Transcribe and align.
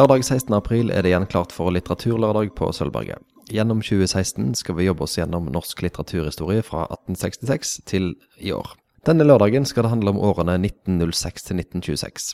Lørdag 0.00 0.22
16. 0.24 0.54
april 0.56 0.88
er 0.88 1.04
det 1.04 1.10
igjen 1.10 1.26
klart 1.28 1.50
for 1.52 1.68
Litteraturlørdag 1.74 2.54
på 2.56 2.70
Sølvberget. 2.72 3.20
Gjennom 3.52 3.82
2016 3.84 4.54
skal 4.56 4.78
vi 4.78 4.86
jobbe 4.86 5.04
oss 5.04 5.18
gjennom 5.18 5.50
norsk 5.52 5.82
litteraturhistorie 5.84 6.62
fra 6.64 6.86
1866 6.86 7.72
til 7.90 8.06
i 8.40 8.54
år. 8.56 8.70
Denne 9.04 9.26
lørdagen 9.26 9.66
skal 9.68 9.84
det 9.84 9.90
handle 9.92 10.14
om 10.14 10.20
årene 10.24 10.54
1906 10.62 11.44
til 11.50 11.60
1926. 11.60 12.30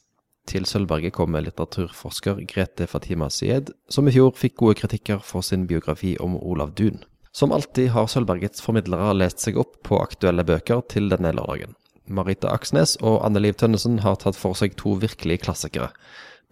Til 0.47 0.69
Sølvberget 0.71 1.17
kommer 1.17 1.43
litteraturforsker 1.43 2.45
Grete 2.47 2.87
Fatima 2.87 3.33
Syed, 3.35 3.73
som 3.91 4.07
i 4.07 4.15
fjor 4.15 4.37
fikk 4.39 4.61
gode 4.63 4.79
kritikker 4.85 5.25
for 5.27 5.43
sin 5.43 5.67
biografi 5.67 6.15
om 6.23 6.39
Olav 6.39 6.77
Duun. 6.79 7.03
Som 7.35 7.57
alltid 7.57 7.91
har 7.97 8.07
Sølvbergets 8.07 8.63
formidlere 8.63 9.11
lest 9.17 9.43
seg 9.43 9.59
opp 9.59 9.81
på 9.83 9.99
aktuelle 10.05 10.47
bøker 10.47 10.87
til 10.93 11.11
denne 11.11 11.35
lørdagen. 11.35 11.75
Marita 12.07 12.55
Aksnes 12.55 12.95
og 13.03 13.25
Anne 13.27 13.43
Liv 13.43 13.59
Tønnesen 13.59 14.05
har 14.07 14.21
tatt 14.23 14.39
for 14.39 14.55
seg 14.55 14.79
to 14.79 14.95
virkelige 15.03 15.43
klassikere. 15.49 15.91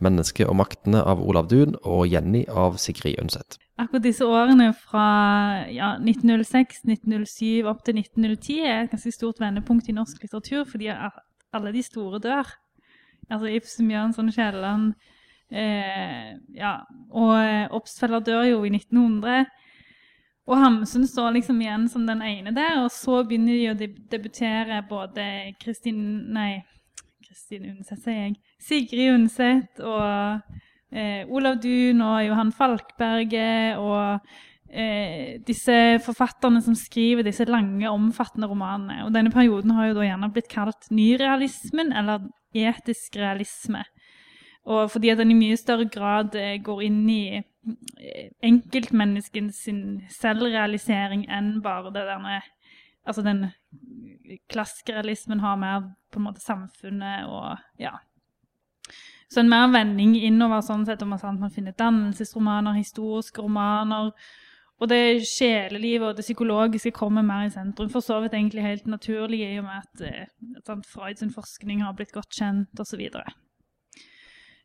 'Mennesket 0.01 0.49
og 0.51 0.57
maktene' 0.57 1.03
av 1.03 1.21
Olav 1.23 1.49
Duun 1.49 1.77
og 1.83 2.07
'Jenny' 2.07 2.49
av 2.51 2.77
Sigrid 2.77 3.21
Undset. 3.23 3.59
Akkurat 3.79 4.03
disse 4.03 4.27
årene 4.27 4.73
fra 4.75 5.07
ja, 5.71 5.95
1906, 5.99 6.85
1907 6.85 7.67
opp 7.67 7.85
til 7.85 7.99
1910 7.99 8.61
er 8.63 8.83
et 8.83 8.91
ganske 8.91 9.13
stort 9.13 9.41
vendepunkt 9.41 9.89
i 9.89 9.97
norsk 9.97 10.23
litteratur, 10.23 10.65
fordi 10.65 10.91
alle 11.55 11.73
de 11.73 11.83
store 11.83 12.19
dør. 12.19 12.51
Altså 13.31 13.51
Ibsen, 13.51 13.89
Bjørnson, 13.89 14.31
Kielland 14.31 14.93
eh, 15.51 16.35
ja, 16.55 16.75
Og 17.11 17.75
Obstfeller 17.79 18.21
dør 18.21 18.43
jo 18.43 18.65
i 18.65 18.71
1900. 18.71 19.47
Og 20.45 20.61
Hamsun 20.61 21.07
står 21.09 21.39
liksom 21.39 21.61
igjen 21.65 21.89
som 21.89 22.05
den 22.07 22.21
ene 22.23 22.53
der, 22.53 22.83
og 22.83 22.91
så 22.93 23.23
begynner 23.25 23.57
de 23.57 23.71
å 23.71 23.91
debutere 24.13 24.83
både 24.89 25.55
Kristin 25.63 26.03
Nei, 26.37 26.59
Kristin 27.35 27.67
Undset, 27.73 27.99
sier 28.05 28.19
jeg. 28.21 28.35
Sigrid 28.63 29.09
Undset 29.11 29.81
og 29.83 30.05
eh, 30.95 31.25
Olav 31.27 31.59
Duun 31.63 32.03
og 32.07 32.21
Johan 32.23 32.53
Falkberget 32.55 33.81
og 33.83 34.29
eh, 34.71 35.41
disse 35.43 35.99
forfatterne 36.05 36.63
som 36.63 36.77
skriver 36.79 37.27
disse 37.27 37.49
lange, 37.51 37.91
omfattende 37.91 38.47
romanene. 38.47 39.01
Og 39.09 39.11
denne 39.17 39.35
perioden 39.35 39.75
har 39.75 39.91
jo 39.91 39.97
da 39.99 40.07
gjerne 40.07 40.31
blitt 40.31 40.53
kalt 40.53 40.87
nyrealismen, 40.95 41.91
eller 41.91 42.23
etisk 42.55 43.19
realisme. 43.19 43.83
Og 44.71 44.87
fordi 44.95 45.11
at 45.11 45.19
den 45.19 45.35
i 45.35 45.41
mye 45.41 45.59
større 45.59 45.91
grad 45.91 46.39
eh, 46.39 46.61
går 46.63 46.87
inn 46.87 47.03
i 47.11 47.25
Eh, 47.65 48.27
enkeltmenneskens 48.45 49.63
selvrealisering 50.13 51.23
enn 51.33 51.63
bare 51.65 51.93
det 51.95 52.03
derne 52.05 52.35
Altså 53.05 53.23
den 53.23 53.47
klassikerrealismen 54.49 55.41
har 55.41 55.57
mer 55.61 55.91
på 56.13 56.21
en 56.21 56.27
måte 56.29 56.41
samfunnet 56.41 57.29
og 57.29 57.59
ja. 57.81 57.99
Så 59.29 59.43
en 59.43 59.51
mer 59.51 59.69
vending 59.73 60.15
innover 60.21 60.63
sånn 60.63 60.85
sett 60.87 61.03
om 61.03 61.15
man 61.15 61.53
finner 61.53 61.75
dannelsesromaner, 61.77 62.77
historiske 62.79 63.43
romaner. 63.43 64.13
Og 64.83 64.91
det 64.91 65.25
sjelelivet 65.27 66.07
og 66.11 66.19
det 66.19 66.27
psykologiske 66.27 66.93
kommer 66.95 67.25
mer 67.27 67.47
i 67.49 67.53
sentrum. 67.53 67.91
For 67.91 68.05
så 68.05 68.21
vidt 68.23 68.35
egentlig 68.35 68.65
helt 68.65 68.87
naturlig 68.91 69.41
i 69.47 69.57
og 69.59 69.67
med 69.69 69.81
at, 69.81 70.29
at 70.69 70.87
Freud 70.87 71.19
sin 71.21 71.33
forskning 71.35 71.83
har 71.83 71.97
blitt 71.97 72.15
godt 72.15 72.35
kjent 72.37 72.83
osv. 72.83 73.03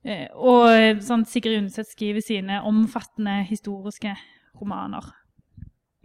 Eh, 0.04 0.28
og 0.34 0.66
eh, 0.74 1.00
sånn, 1.04 1.26
Sigrid 1.30 1.60
Undset 1.60 1.92
skriver 1.92 2.24
sine 2.26 2.62
omfattende 2.68 3.42
historiske 3.50 4.16
romaner. 4.60 5.12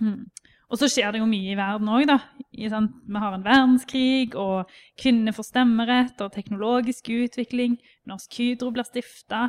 Mm. 0.03 0.25
Og 0.73 0.81
så 0.81 0.89
skjer 0.91 1.13
det 1.13 1.21
jo 1.21 1.29
mye 1.29 1.53
i 1.53 1.59
verden 1.59 1.91
òg, 1.93 2.07
da. 2.09 2.19
I, 2.55 2.69
vi 2.71 3.21
har 3.21 3.37
en 3.37 3.45
verdenskrig, 3.45 4.35
og 4.39 4.71
kvinner 5.01 5.35
får 5.37 5.51
stemmerett, 5.51 6.21
og 6.25 6.33
teknologisk 6.35 7.11
utvikling. 7.13 7.77
Norsk 8.09 8.39
Hydro 8.39 8.71
blir 8.75 8.87
stifta. 8.89 9.49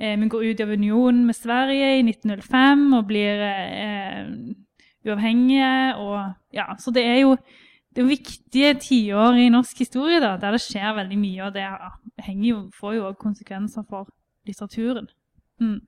Eh, 0.00 0.16
vi 0.18 0.28
går 0.32 0.50
ut 0.50 0.60
av 0.64 0.74
unionen 0.74 1.24
med 1.28 1.36
Sverige 1.36 1.96
i 1.98 2.04
1905 2.06 2.86
og 2.98 3.08
blir 3.08 3.42
eh, 3.46 4.30
uavhengige. 5.06 5.72
Og, 6.00 6.32
ja, 6.56 6.70
så 6.78 6.94
det 6.94 7.06
er 7.06 7.20
jo 7.22 7.36
det 7.90 8.04
er 8.04 8.06
viktige 8.06 8.74
tiår 8.78 9.38
i 9.42 9.48
norsk 9.50 9.78
historie 9.82 10.20
da, 10.22 10.36
der 10.38 10.54
det 10.54 10.62
skjer 10.62 10.94
veldig 10.94 11.16
mye, 11.18 11.46
og 11.48 11.56
det 11.56 11.64
jo, 12.46 12.60
får 12.78 12.92
jo 12.94 13.06
òg 13.08 13.16
konsekvenser 13.18 13.82
for 13.88 14.06
litteraturen. 14.46 15.08
Mm. 15.58 15.80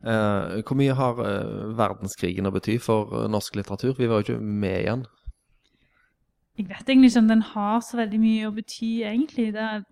Eh, 0.00 0.60
hvor 0.64 0.76
mye 0.80 0.96
har 0.96 1.18
uh, 1.20 1.76
verdenskrigen 1.76 2.48
å 2.48 2.54
bety 2.54 2.78
for 2.80 3.10
uh, 3.12 3.26
norsk 3.28 3.58
litteratur? 3.58 3.92
Vi 3.98 4.08
var 4.08 4.22
jo 4.22 4.26
ikke 4.26 4.40
med 4.40 4.78
igjen. 4.78 5.04
Jeg 6.56 6.68
vet 6.70 6.88
egentlig 6.88 7.10
ikke 7.10 7.22
om 7.24 7.28
den 7.28 7.46
har 7.52 7.80
så 7.84 8.00
veldig 8.00 8.20
mye 8.20 8.48
å 8.48 8.54
bety, 8.56 8.90
egentlig. 9.04 9.50
Det 9.56 9.66
er 9.66 9.84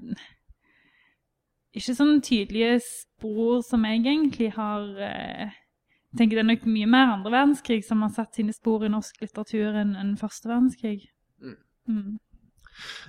ikke 1.77 1.97
sånne 1.97 2.23
tydelige 2.25 2.79
spor 2.87 3.61
som 3.65 3.85
jeg 3.85 4.01
egentlig 4.01 4.53
har 4.57 4.89
jeg 4.97 6.17
tenker 6.17 6.39
Det 6.39 6.41
er 6.41 6.49
nok 6.49 6.65
mye 6.73 6.89
mer 6.89 7.11
andre 7.13 7.31
verdenskrig 7.35 7.83
som 7.85 8.01
har 8.01 8.13
satt 8.15 8.39
sine 8.39 8.55
spor 8.57 8.87
i 8.87 8.89
norsk 8.89 9.21
litteratur 9.21 9.77
enn, 9.77 9.93
enn 10.01 10.15
første 10.17 10.49
verdenskrig. 10.49 11.03
Mm. 11.45 11.59
Mm. 11.93 12.15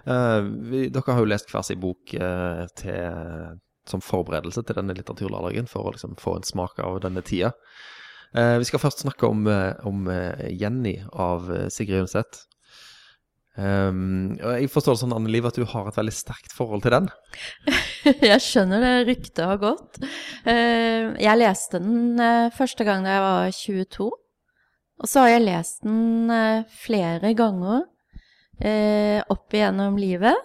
Uh, 0.04 0.42
vi, 0.68 0.82
dere 0.92 1.16
har 1.16 1.24
jo 1.24 1.30
lest 1.32 1.52
hver 1.52 1.64
sin 1.64 1.80
bok 1.80 2.12
uh, 2.20 2.66
til, 2.76 3.56
som 3.90 4.04
forberedelse 4.06 4.64
til 4.66 4.78
denne 4.78 4.96
litteraturlørdagen, 4.98 5.70
for 5.70 5.88
å 5.88 5.96
liksom, 5.96 6.18
få 6.22 6.38
en 6.40 6.48
smak 6.48 6.80
av 6.86 7.02
denne 7.06 7.26
tida. 7.26 7.54
Eh, 8.38 8.58
vi 8.62 8.70
skal 8.70 8.84
først 8.84 9.04
snakke 9.06 9.28
om, 9.30 9.48
om 9.90 10.06
Jenny 10.54 11.00
av 11.12 11.50
Sigrid 11.74 12.06
Undset. 12.06 12.46
Um, 13.60 14.38
jeg 14.40 14.70
forstår 14.72 14.96
det 14.96 15.02
sånn, 15.02 15.14
Anne 15.18 15.32
Liv, 15.34 15.44
at 15.50 15.58
du 15.58 15.66
har 15.68 15.90
et 15.90 15.98
veldig 15.98 16.14
sterkt 16.16 16.54
forhold 16.56 16.86
til 16.86 16.94
den? 16.96 17.10
jeg 18.30 18.40
skjønner 18.46 18.84
det 18.86 18.94
ryktet 19.10 19.44
har 19.44 19.60
gått. 19.60 20.00
Uh, 20.46 21.16
jeg 21.20 21.40
leste 21.40 21.82
den 21.84 22.22
uh, 22.22 22.48
første 22.56 22.88
gang 22.88 23.04
da 23.04 23.18
jeg 23.18 23.26
var 23.26 23.58
22. 23.58 24.10
Og 25.00 25.10
så 25.10 25.26
har 25.26 25.34
jeg 25.34 25.48
lest 25.48 25.84
den 25.88 26.32
uh, 26.32 26.68
flere 26.84 27.34
ganger 27.38 27.88
opp 28.60 29.56
igjennom 29.56 29.96
livet. 29.96 30.36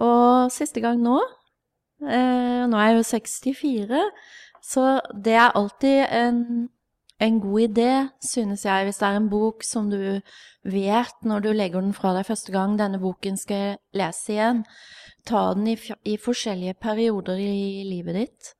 Og 0.00 0.48
siste 0.48 0.80
gang 0.80 1.02
nå. 1.04 1.18
Nå 2.04 2.78
er 2.78 2.90
jeg 2.90 2.98
jo 2.98 3.04
64, 3.10 4.04
så 4.64 4.84
det 5.24 5.36
er 5.36 5.56
alltid 5.58 6.04
en 6.08 6.68
en 7.22 7.38
god 7.40 7.60
idé, 7.60 7.92
synes 8.24 8.64
jeg, 8.66 8.86
hvis 8.86 8.98
det 9.00 9.06
er 9.06 9.20
en 9.20 9.30
bok 9.30 9.64
som 9.66 9.88
du 9.90 9.98
vet 10.66 11.26
når 11.26 11.44
du 11.44 11.52
legger 11.54 11.84
den 11.84 11.94
fra 11.96 12.14
deg 12.16 12.26
første 12.26 12.52
gang, 12.54 12.76
denne 12.78 13.00
boken 13.02 13.38
skal 13.40 13.62
jeg 13.62 13.78
lese 13.96 14.34
igjen. 14.34 14.64
Ta 15.28 15.46
den 15.56 15.70
i, 15.72 15.78
i 16.10 16.18
forskjellige 16.20 16.76
perioder 16.82 17.40
i 17.40 17.84
livet 17.88 18.18
ditt. 18.18 18.52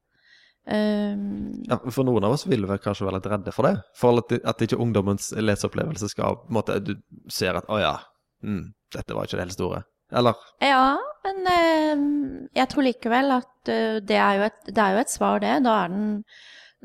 Um, 0.64 1.60
ja, 1.68 1.76
for 1.92 2.08
noen 2.08 2.24
av 2.24 2.38
oss 2.38 2.46
vil 2.48 2.64
vel 2.64 2.80
kanskje 2.80 3.04
være 3.04 3.18
litt 3.18 3.28
redde 3.34 3.52
for 3.52 3.68
det. 3.68 3.74
For 4.00 4.22
at, 4.22 4.32
at 4.48 4.62
ikke 4.64 4.80
ungdommens 4.80 5.28
leseopplevelse 5.36 6.08
skal 6.14 6.38
på 6.40 6.48
en 6.48 6.56
måte, 6.56 6.78
Du 6.80 6.94
ser 7.28 7.58
at 7.58 7.68
'å 7.68 7.80
ja, 7.82 7.98
mm, 8.42 8.72
dette 8.96 9.14
var 9.14 9.26
ikke 9.26 9.36
det 9.36 9.48
helt 9.48 9.58
store'. 9.58 9.82
Eller? 10.12 10.40
Ja, 10.62 10.96
men 11.24 11.46
eh, 11.50 12.02
jeg 12.60 12.68
tror 12.70 12.84
likevel 12.86 13.32
at 13.38 13.70
uh, 13.70 13.96
det, 14.04 14.18
er 14.20 14.44
et, 14.50 14.60
det, 14.68 14.78
er 14.78 14.98
jo 14.98 15.00
et, 15.04 15.12
svar, 15.12 15.40
det. 15.42 15.56
Da 15.64 15.78
er 15.84 15.94
den 15.94 16.10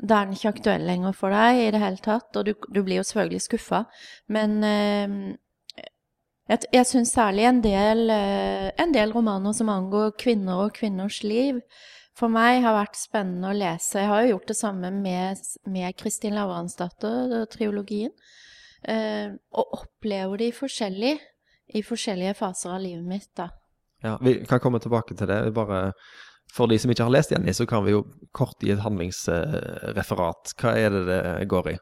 da 0.00 0.20
er 0.20 0.28
den 0.28 0.36
ikke 0.36 0.54
aktuell 0.54 0.86
lenger 0.88 1.12
for 1.16 1.34
deg 1.34 1.60
i 1.60 1.70
det 1.74 1.80
hele 1.82 2.00
tatt, 2.00 2.32
og 2.38 2.46
du, 2.48 2.54
du 2.72 2.80
blir 2.84 3.00
jo 3.00 3.06
selvfølgelig 3.06 3.44
skuffa. 3.44 3.82
Men 4.32 4.58
eh, 4.64 5.16
jeg, 6.50 6.66
jeg 6.72 6.88
syns 6.88 7.14
særlig 7.14 7.46
en 7.48 7.62
del, 7.64 8.04
eh, 8.14 8.68
en 8.80 8.94
del, 8.96 9.12
romaner 9.14 9.54
som 9.56 9.72
angår 9.72 10.14
kvinner 10.20 10.64
og 10.66 10.74
kvinners 10.78 11.20
liv, 11.26 11.60
for 12.16 12.32
meg 12.32 12.64
har 12.64 12.76
vært 12.76 12.98
spennende 12.98 13.52
å 13.52 13.56
lese. 13.56 14.00
Jeg 14.00 14.10
har 14.10 14.24
jo 14.24 14.34
gjort 14.34 14.50
det 14.50 14.58
samme 14.58 14.90
med, 14.94 15.44
med 15.70 15.96
Kristin 16.00 16.36
Lavransdatter, 16.36 17.44
triologien. 17.52 18.12
Eh, 18.88 19.36
og 19.52 19.76
opplever 19.82 20.40
de 20.40 20.50
forskjellig 20.56 21.18
i 21.74 21.82
forskjellige 21.86 22.34
faser 22.38 22.74
av 22.74 22.82
livet 22.82 23.06
mitt, 23.06 23.30
da. 23.36 23.50
Ja, 24.02 24.16
vi 24.22 24.38
kan 24.48 24.60
komme 24.60 24.80
tilbake 24.80 25.14
til 25.14 25.28
det. 25.28 25.42
Bare 25.54 25.90
for 26.54 26.70
de 26.70 26.78
som 26.80 26.90
ikke 26.90 27.06
har 27.06 27.14
lest 27.14 27.30
Jenny, 27.34 27.52
så 27.52 27.66
kan 27.68 27.84
vi 27.84 27.94
jo 27.94 28.04
kort 28.34 28.58
gi 28.64 28.72
et 28.74 28.82
handlingsreferat. 28.82 30.54
Hva 30.58 30.74
er 30.78 30.94
det 30.94 31.04
det 31.10 31.48
går 31.50 31.74
i? 31.74 31.76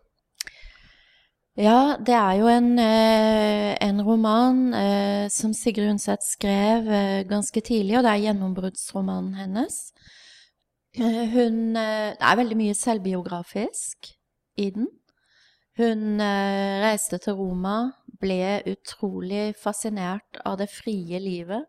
Ja, 1.59 1.97
det 1.99 2.15
er 2.15 2.37
jo 2.39 2.47
en, 2.47 2.79
eh, 2.79 3.75
en 3.83 4.03
roman 4.07 4.75
eh, 4.75 5.29
som 5.29 5.51
Sigrid 5.53 5.91
Undset 5.91 6.23
skrev 6.23 6.87
eh, 6.87 7.25
ganske 7.27 7.61
tidlig, 7.61 7.97
og 7.99 8.05
det 8.07 8.13
er 8.13 8.23
gjennombruddsromanen 8.29 9.35
hennes. 9.35 9.81
Hun 10.99 11.75
Det 11.75 12.25
er 12.27 12.39
veldig 12.39 12.57
mye 12.59 12.75
selvbiografisk 12.75 14.09
i 14.59 14.71
den. 14.75 14.89
Hun 15.79 16.19
reiste 16.19 17.19
til 17.23 17.37
Roma, 17.39 17.93
ble 18.21 18.63
utrolig 18.67 19.53
fascinert 19.59 20.41
av 20.45 20.59
det 20.61 20.69
frie 20.73 21.21
livet 21.23 21.67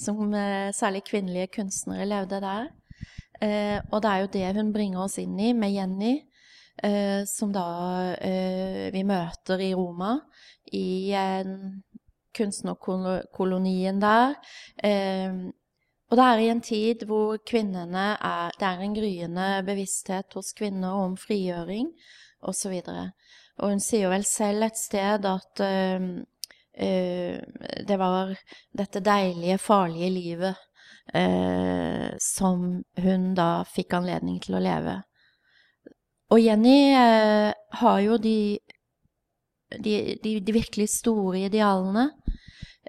som 0.00 0.34
eh, 0.34 0.72
særlig 0.74 1.04
kvinnelige 1.08 1.52
kunstnere 1.58 2.08
levde 2.08 2.40
der. 2.42 2.68
Eh, 3.42 3.78
og 3.90 4.02
det 4.02 4.10
er 4.10 4.22
jo 4.22 4.32
det 4.36 4.52
hun 4.58 4.72
bringer 4.74 5.04
oss 5.04 5.18
inn 5.22 5.38
i 5.40 5.52
med 5.56 5.74
Jenny, 5.74 6.12
eh, 6.82 7.22
som 7.28 7.52
da 7.54 7.66
vi 8.92 9.02
møter 9.06 9.62
i 9.62 9.72
Roma, 9.74 10.16
i 10.72 11.12
kunstnerkolonien 12.36 14.00
der. 14.00 14.38
Og 16.12 16.18
det 16.18 16.24
er 16.24 16.40
i 16.40 16.48
en 16.52 16.60
tid 16.60 17.04
hvor 17.08 17.36
er 17.36 18.50
Det 18.58 18.66
er 18.68 18.80
en 18.80 18.94
gryende 18.94 19.62
bevissthet 19.66 20.32
hos 20.34 20.52
kvinner 20.52 20.92
om 21.04 21.16
frigjøring 21.16 21.88
osv. 22.42 22.72
Og, 22.72 22.84
så 22.84 23.10
og 23.60 23.72
hun 23.72 23.82
sier 23.82 24.06
jo 24.06 24.12
vel 24.12 24.24
selv 24.26 24.66
et 24.66 24.78
sted 24.80 25.26
at 25.28 25.62
uh, 25.62 26.06
uh, 26.86 27.38
det 27.88 27.98
var 28.00 28.34
dette 28.82 29.02
deilige, 29.04 29.60
farlige 29.60 30.10
livet 30.14 30.62
uh, 31.14 32.08
som 32.22 32.82
hun 33.04 33.32
da 33.38 33.50
fikk 33.68 33.98
anledning 34.00 34.40
til 34.42 34.58
å 34.58 34.62
leve. 34.64 35.00
Og 36.32 36.40
Jenny 36.40 36.94
har 36.96 37.98
jo 38.00 38.14
de, 38.16 38.56
de, 39.76 39.96
de, 40.24 40.38
de 40.40 40.54
virkelig 40.56 40.86
store 40.94 41.42
idealene. 41.50 42.06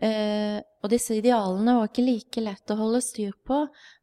Eh, 0.02 0.58
og 0.82 0.90
disse 0.92 1.16
idealene 1.20 1.78
var 1.78 1.90
ikke 1.90 2.06
like 2.06 2.42
lett 2.44 2.72
å 2.74 2.80
holde 2.80 3.02
styr 3.06 3.34
på, 3.46 3.60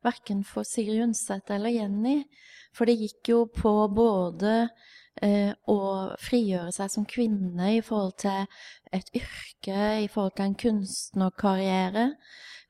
verken 0.07 0.45
for 0.47 0.69
Sigrid 0.69 1.03
Undset 1.09 1.51
eller 1.53 1.75
Jenny. 1.75 2.23
For 2.77 2.87
det 2.87 3.01
gikk 3.01 3.33
jo 3.33 3.41
på 3.51 3.73
både 3.93 4.69
å 5.21 5.79
frigjøre 6.23 6.73
seg 6.73 6.93
som 6.93 7.07
kvinne 7.09 7.75
i 7.77 7.81
forhold 7.85 8.15
til 8.23 8.47
et 8.95 9.11
yrke, 9.17 9.81
i 10.05 10.09
forhold 10.09 10.37
til 10.37 10.47
en 10.47 10.59
kunstnerkarriere, 10.63 12.07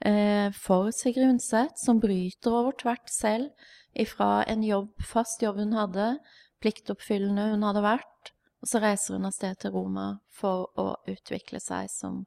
eh, 0.04 0.50
for 0.52 0.90
Sigrid 0.90 1.28
Undset, 1.28 1.78
som 1.78 2.00
bryter 2.00 2.50
over 2.50 2.72
tvert 2.72 3.10
selv 3.10 3.50
ifra 3.94 4.44
en 4.48 4.64
jobb, 4.64 4.90
fast 5.02 5.42
jobb 5.42 5.60
hun 5.62 5.76
hadde, 5.76 6.19
pliktoppfyllende 6.60 7.50
hun 7.52 7.62
hadde 7.62 7.84
vært, 7.84 8.32
og 8.60 8.69
så 8.69 8.81
reiser 8.82 9.16
hun 9.16 9.28
av 9.28 9.32
sted 9.32 9.56
til 9.60 9.72
Roma 9.72 10.20
for 10.28 10.69
å 10.81 10.96
utvikle 11.08 11.60
seg 11.60 11.88
som 11.92 12.25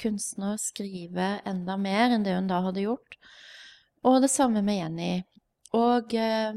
kunstner, 0.00 0.56
skrive 0.60 1.40
enda 1.44 1.76
mer 1.76 2.14
enn 2.14 2.24
det 2.24 2.36
hun 2.36 2.48
da 2.48 2.62
hadde 2.64 2.86
gjort. 2.86 3.18
Og 4.04 4.20
det 4.24 4.32
samme 4.32 4.62
med 4.64 4.80
Jenny. 4.80 5.12
Og 5.76 6.14
eh, 6.16 6.56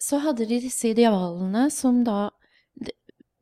så 0.00 0.20
hadde 0.24 0.46
de 0.48 0.60
disse 0.64 0.88
idealene 0.94 1.66
som 1.74 2.00
da 2.04 2.30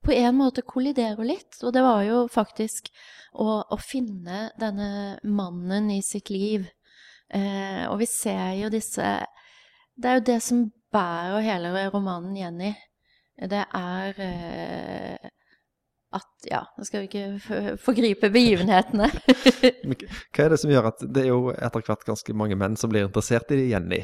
på 0.08 0.14
en 0.14 0.38
måte 0.38 0.64
kolliderer 0.66 1.26
litt. 1.26 1.60
Og 1.62 1.72
det 1.76 1.84
var 1.84 2.02
jo 2.06 2.24
faktisk 2.32 2.90
å, 3.36 3.60
å 3.62 3.78
finne 3.82 4.48
denne 4.58 5.18
mannen 5.22 5.90
i 5.92 6.00
sitt 6.02 6.32
liv. 6.32 6.66
Eh, 7.28 7.84
og 7.90 7.98
vi 8.00 8.08
ser 8.08 8.54
jo 8.56 8.70
disse 8.72 9.04
Det 9.92 10.08
er 10.08 10.14
jo 10.16 10.22
det 10.30 10.38
som 10.40 10.62
bærer 10.94 11.44
hele 11.44 11.88
romanen 11.92 12.36
Jenny. 12.38 12.72
Det 13.36 13.64
er 13.76 14.22
eh, 14.24 15.28
at 16.16 16.48
Ja, 16.48 16.62
nå 16.78 16.86
skal 16.88 17.04
vi 17.04 17.10
ikke 17.10 17.76
forgripe 17.84 18.30
begivenhetene. 18.32 19.10
hva 20.32 20.46
er 20.46 20.54
det 20.54 20.60
som 20.62 20.72
gjør 20.72 20.88
at 20.94 21.04
det 21.04 21.26
er 21.26 21.34
jo 21.34 21.52
etter 21.52 21.84
hvert 21.84 22.06
ganske 22.08 22.34
mange 22.34 22.56
menn 22.56 22.78
som 22.80 22.90
blir 22.90 23.04
interessert 23.04 23.52
i 23.52 23.66
Jenny? 23.68 24.00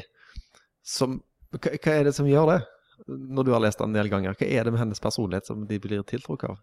Som, 0.85 1.23
hva, 1.59 1.93
er 1.93 2.07
det 2.07 2.15
som 2.17 2.29
gjør 2.29 2.51
det, 2.53 2.59
når 3.07 3.47
du 3.47 3.53
har 3.53 3.63
lest 3.63 3.81
den 3.81 3.91
en 3.91 3.99
del 3.99 4.11
ganger? 4.11 4.37
Hva 4.37 4.47
er 4.47 4.65
det 4.65 4.73
med 4.75 4.81
hennes 4.83 5.03
personlighet 5.03 5.49
som 5.49 5.65
de 5.69 5.79
blir 5.81 6.03
tiltrukket 6.07 6.53
av? 6.53 6.61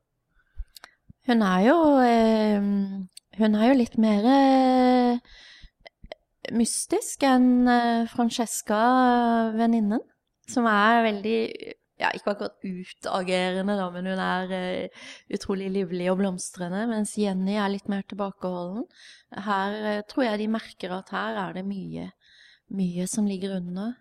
Hun 1.28 1.42
er 1.46 1.60
jo 1.68 1.76
eh, 2.02 2.64
Hun 3.38 3.54
er 3.54 3.68
jo 3.68 3.78
litt 3.78 3.94
mer 4.02 4.26
eh, 4.26 5.36
mystisk 6.52 7.22
enn 7.24 7.68
eh, 7.70 8.08
Francesca, 8.10 8.80
venninnen, 9.54 10.02
som 10.50 10.66
er 10.66 11.06
veldig 11.06 11.38
ja, 12.02 12.10
ikke 12.16 12.34
akkurat 12.34 12.64
utagerende, 12.64 13.76
da, 13.78 13.88
men 13.94 14.08
hun 14.10 14.22
er 14.22 14.52
uh, 14.52 15.02
utrolig 15.36 15.68
livlig 15.70 16.08
og 16.10 16.18
blomstrende. 16.18 16.84
Mens 16.90 17.14
Jenny 17.20 17.54
er 17.60 17.70
litt 17.72 17.88
mer 17.92 18.02
tilbakeholden. 18.08 18.88
Her 19.46 19.76
uh, 19.86 20.00
tror 20.10 20.26
jeg 20.26 20.42
de 20.42 20.48
merker 20.50 20.96
at 20.96 21.12
her 21.14 21.38
er 21.44 21.58
det 21.58 21.66
mye, 21.68 22.08
mye 22.74 23.06
som 23.10 23.28
ligger 23.28 23.58
under. 23.60 23.94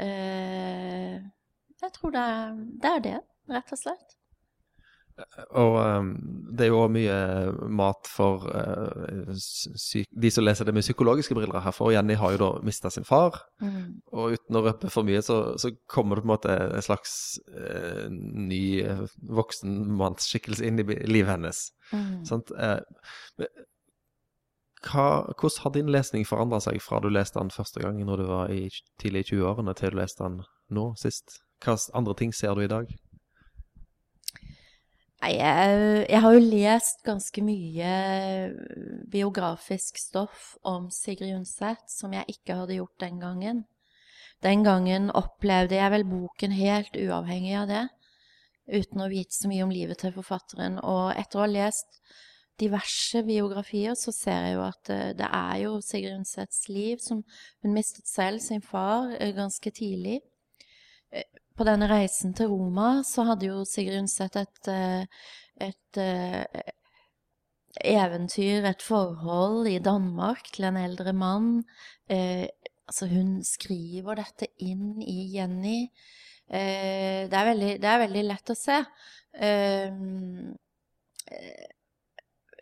Uh, 0.00 1.20
jeg 1.80 1.92
tror 1.96 2.14
det 2.14 2.24
er, 2.36 2.56
det 2.82 2.94
er 2.94 3.04
det, 3.04 3.18
rett 3.52 3.76
og 3.76 3.80
slett. 3.80 4.16
Og 5.58 5.76
um, 5.76 6.10
det 6.56 6.66
er 6.66 6.70
jo 6.70 6.80
òg 6.84 6.92
mye 6.94 7.16
mat 7.76 8.08
for 8.08 8.46
uh, 8.48 9.30
de 9.30 10.30
som 10.32 10.44
leser 10.46 10.68
det 10.68 10.74
med 10.76 10.84
psykologiske 10.84 11.36
briller 11.36 11.62
her. 11.64 11.74
For 11.76 11.92
Jenny 11.94 12.16
har 12.20 12.34
jo 12.34 12.40
da 12.42 12.50
mista 12.66 12.92
sin 12.92 13.06
far. 13.08 13.40
Mm. 13.62 14.00
Og 14.14 14.36
uten 14.36 14.58
å 14.58 14.64
røpe 14.64 14.92
for 14.92 15.06
mye, 15.06 15.22
så, 15.24 15.40
så, 15.60 15.72
kommer 15.90 16.18
det 16.18 16.24
på 16.24 16.30
en 16.30 16.34
måte 16.34 16.56
en 16.78 16.86
slags 16.86 17.14
uh, 17.52 18.06
ny 18.10 18.62
uh, 18.86 19.04
voksen 19.40 19.80
mannsskikkelse 20.00 20.66
inn 20.66 20.82
i 20.82 20.86
livet 20.88 21.34
hennes. 21.34 21.66
Mm. 21.92 22.22
Sant? 22.28 22.54
Hva, 24.80 25.28
hvordan 25.36 25.62
har 25.64 25.72
din 25.74 25.92
lesning 25.92 26.24
forandra 26.24 26.60
seg 26.64 26.80
fra 26.80 27.02
du 27.04 27.10
leste 27.12 27.38
den 27.38 27.52
første 27.52 27.82
gang 27.82 27.98
når 28.00 28.22
du 28.22 28.26
var 28.30 28.52
i 28.54 28.64
tidlig 29.00 29.26
i 29.26 29.34
20-årene, 29.34 29.74
til 29.76 29.92
du 29.92 30.00
leste 30.00 30.24
den 30.24 30.40
nå 30.72 30.86
sist? 31.00 31.40
Hva 31.60 31.76
andre 31.98 32.16
ting 32.16 32.32
ser 32.32 32.56
du 32.56 32.64
i 32.64 32.70
dag? 32.70 32.88
Nei, 35.20 35.34
jeg, 35.36 35.80
jeg, 36.08 36.20
har 36.24 36.32
jo 36.32 36.44
lest 36.46 37.02
ganske 37.04 37.42
mye 37.44 37.90
biografisk 39.12 40.00
stoff 40.00 40.54
om 40.64 40.88
Sigrid 40.94 41.34
Undset 41.36 41.92
som 41.92 42.14
jeg 42.16 42.38
ikke 42.38 42.56
hadde 42.62 42.78
gjort 42.78 43.04
den 43.04 43.20
gangen. 43.20 43.60
Den 44.40 44.64
gangen 44.64 45.10
opplevde 45.12 45.76
jeg 45.76 45.92
vel 45.92 46.06
boken 46.08 46.56
helt 46.56 46.96
uavhengig 46.96 47.52
av 47.60 47.68
det, 47.68 47.84
uten 48.72 49.04
å 49.04 49.10
vite 49.12 49.36
så 49.36 49.50
mye 49.52 49.66
om 49.66 49.74
livet 49.74 50.00
til 50.00 50.14
forfatteren. 50.16 50.80
Og 50.80 51.12
etter 51.20 51.36
å 51.36 51.44
ha 51.44 51.50
lest 51.52 52.00
diverse 52.60 53.22
biografier, 53.26 53.96
så 53.98 54.12
ser 54.14 54.46
jeg 54.46 54.58
jo 54.58 54.64
at 54.66 54.80
det, 54.86 55.00
det 55.20 55.30
er 55.32 55.56
jo 55.64 55.76
Sigrid 55.84 56.18
Undsets 56.18 56.68
liv 56.68 57.00
som 57.02 57.24
Hun 57.62 57.74
mistet 57.74 58.08
selv 58.08 58.40
sin 58.44 58.62
far 58.62 59.10
eh, 59.18 59.34
ganske 59.36 59.72
tidlig 59.74 60.20
på 61.60 61.66
denne 61.68 61.90
reisen 61.90 62.32
til 62.36 62.48
Roma 62.48 63.02
så 63.04 63.26
hadde 63.28 63.50
jo 63.50 63.64
Sigrid 63.68 64.00
Undset 64.00 64.38
et, 64.40 64.68
eh, 64.72 65.02
et, 65.66 65.98
eh, 66.00 66.70
eventyr, 67.84 68.64
et 68.64 68.82
forhold 68.82 69.68
i 69.68 69.78
Danmark 69.78 70.48
til 70.54 70.64
en 70.64 70.78
eldre 70.80 71.12
mann. 71.12 71.50
Eh, 72.08 72.46
altså, 72.88 73.06
hun 73.12 73.42
skriver 73.44 74.22
dette 74.22 74.48
inn 74.58 75.02
i 75.02 75.36
Jenny. 75.36 75.90
Eh, 76.48 77.28
det, 77.28 77.36
er 77.36 77.50
veldig, 77.52 77.74
det, 77.82 77.92
er 77.92 78.02
veldig, 78.06 78.24
lett 78.32 78.50
å 78.50 78.58
se. 78.58 78.80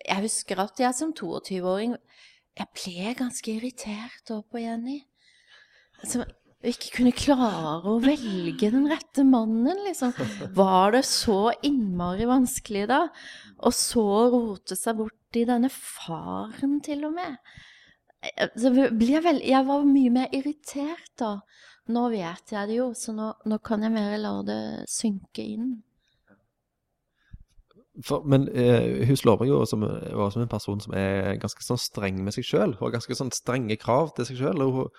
Jeg 0.08 0.24
husker 0.24 0.64
at 0.64 0.80
jeg 0.80 0.96
som 0.96 1.12
22-åring 1.16 1.94
jeg 2.58 2.74
ble 2.74 3.14
ganske 3.18 3.52
irritert 3.52 4.24
da 4.26 4.40
på 4.42 4.58
Jenny. 4.58 4.98
Altså, 6.02 6.24
ikke 6.66 6.90
kunne 6.96 7.14
klare 7.14 7.86
å 7.86 8.00
velge 8.02 8.72
den 8.72 8.88
rette 8.90 9.22
mannen, 9.26 9.84
liksom. 9.86 10.10
Var 10.56 10.96
det 10.96 11.04
så 11.06 11.52
innmari 11.66 12.26
vanskelig, 12.26 12.88
da? 12.90 13.04
Og 13.62 13.74
så 13.76 14.04
rote 14.32 14.78
seg 14.78 14.98
bort 14.98 15.38
i 15.38 15.44
denne 15.46 15.70
faren, 15.70 16.80
til 16.82 17.06
og 17.06 17.14
med. 17.14 17.38
Jeg, 18.26 19.20
vel, 19.22 19.38
jeg 19.46 19.66
var 19.68 19.86
mye 19.86 20.14
mer 20.16 20.34
irritert 20.34 21.12
da. 21.20 21.36
Nå 21.94 22.08
vet 22.12 22.50
jeg 22.52 22.68
det 22.68 22.80
jo, 22.80 22.90
så 22.98 23.14
nå, 23.14 23.30
nå 23.48 23.60
kan 23.64 23.86
jeg 23.86 23.94
mer 23.94 24.18
la 24.20 24.34
det 24.44 24.62
synke 24.90 25.46
inn. 25.46 25.76
For, 28.04 28.22
men 28.30 28.46
eh, 28.54 29.06
hun 29.08 29.18
slår 29.18 29.40
meg 29.40 29.50
jo 29.50 29.62
som, 29.66 29.82
som, 29.82 30.42
en 30.42 30.50
person 30.50 30.82
som 30.82 30.94
er 30.94 31.38
ganske 31.42 31.64
sånn 31.64 31.80
streng 31.82 32.20
med 32.22 32.36
seg 32.36 32.46
sjøl. 32.46 32.76
Har 32.78 32.94
ganske 32.94 33.16
sånn 33.18 33.32
strenge 33.34 33.78
krav 33.80 34.12
til 34.16 34.28
seg 34.28 34.38
sjøl. 34.38 34.62
Hun, 34.62 34.92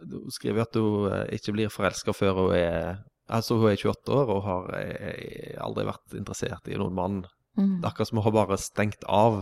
hun 0.00 0.32
skriver 0.32 0.64
at 0.64 0.78
hun 0.78 1.10
eh, 1.12 1.26
ikke 1.36 1.56
blir 1.56 1.72
forelska 1.72 2.14
før 2.16 2.44
hun 2.44 2.54
er 2.58 3.00
Altså, 3.32 3.54
hun 3.56 3.70
er 3.70 3.78
28 3.78 4.12
år 4.12 4.30
og 4.34 4.40
har 4.44 4.64
eh, 4.76 5.54
aldri 5.62 5.86
vært 5.88 6.16
interessert 6.18 6.66
i 6.68 6.76
noen 6.76 6.96
mann. 6.96 7.20
Mm. 7.56 7.78
Det 7.78 7.86
er 7.86 7.88
akkurat 7.88 8.10
som 8.10 8.18
hun 8.18 8.26
har 8.26 8.34
bare 8.34 8.58
stengt 8.60 9.06
av 9.08 9.38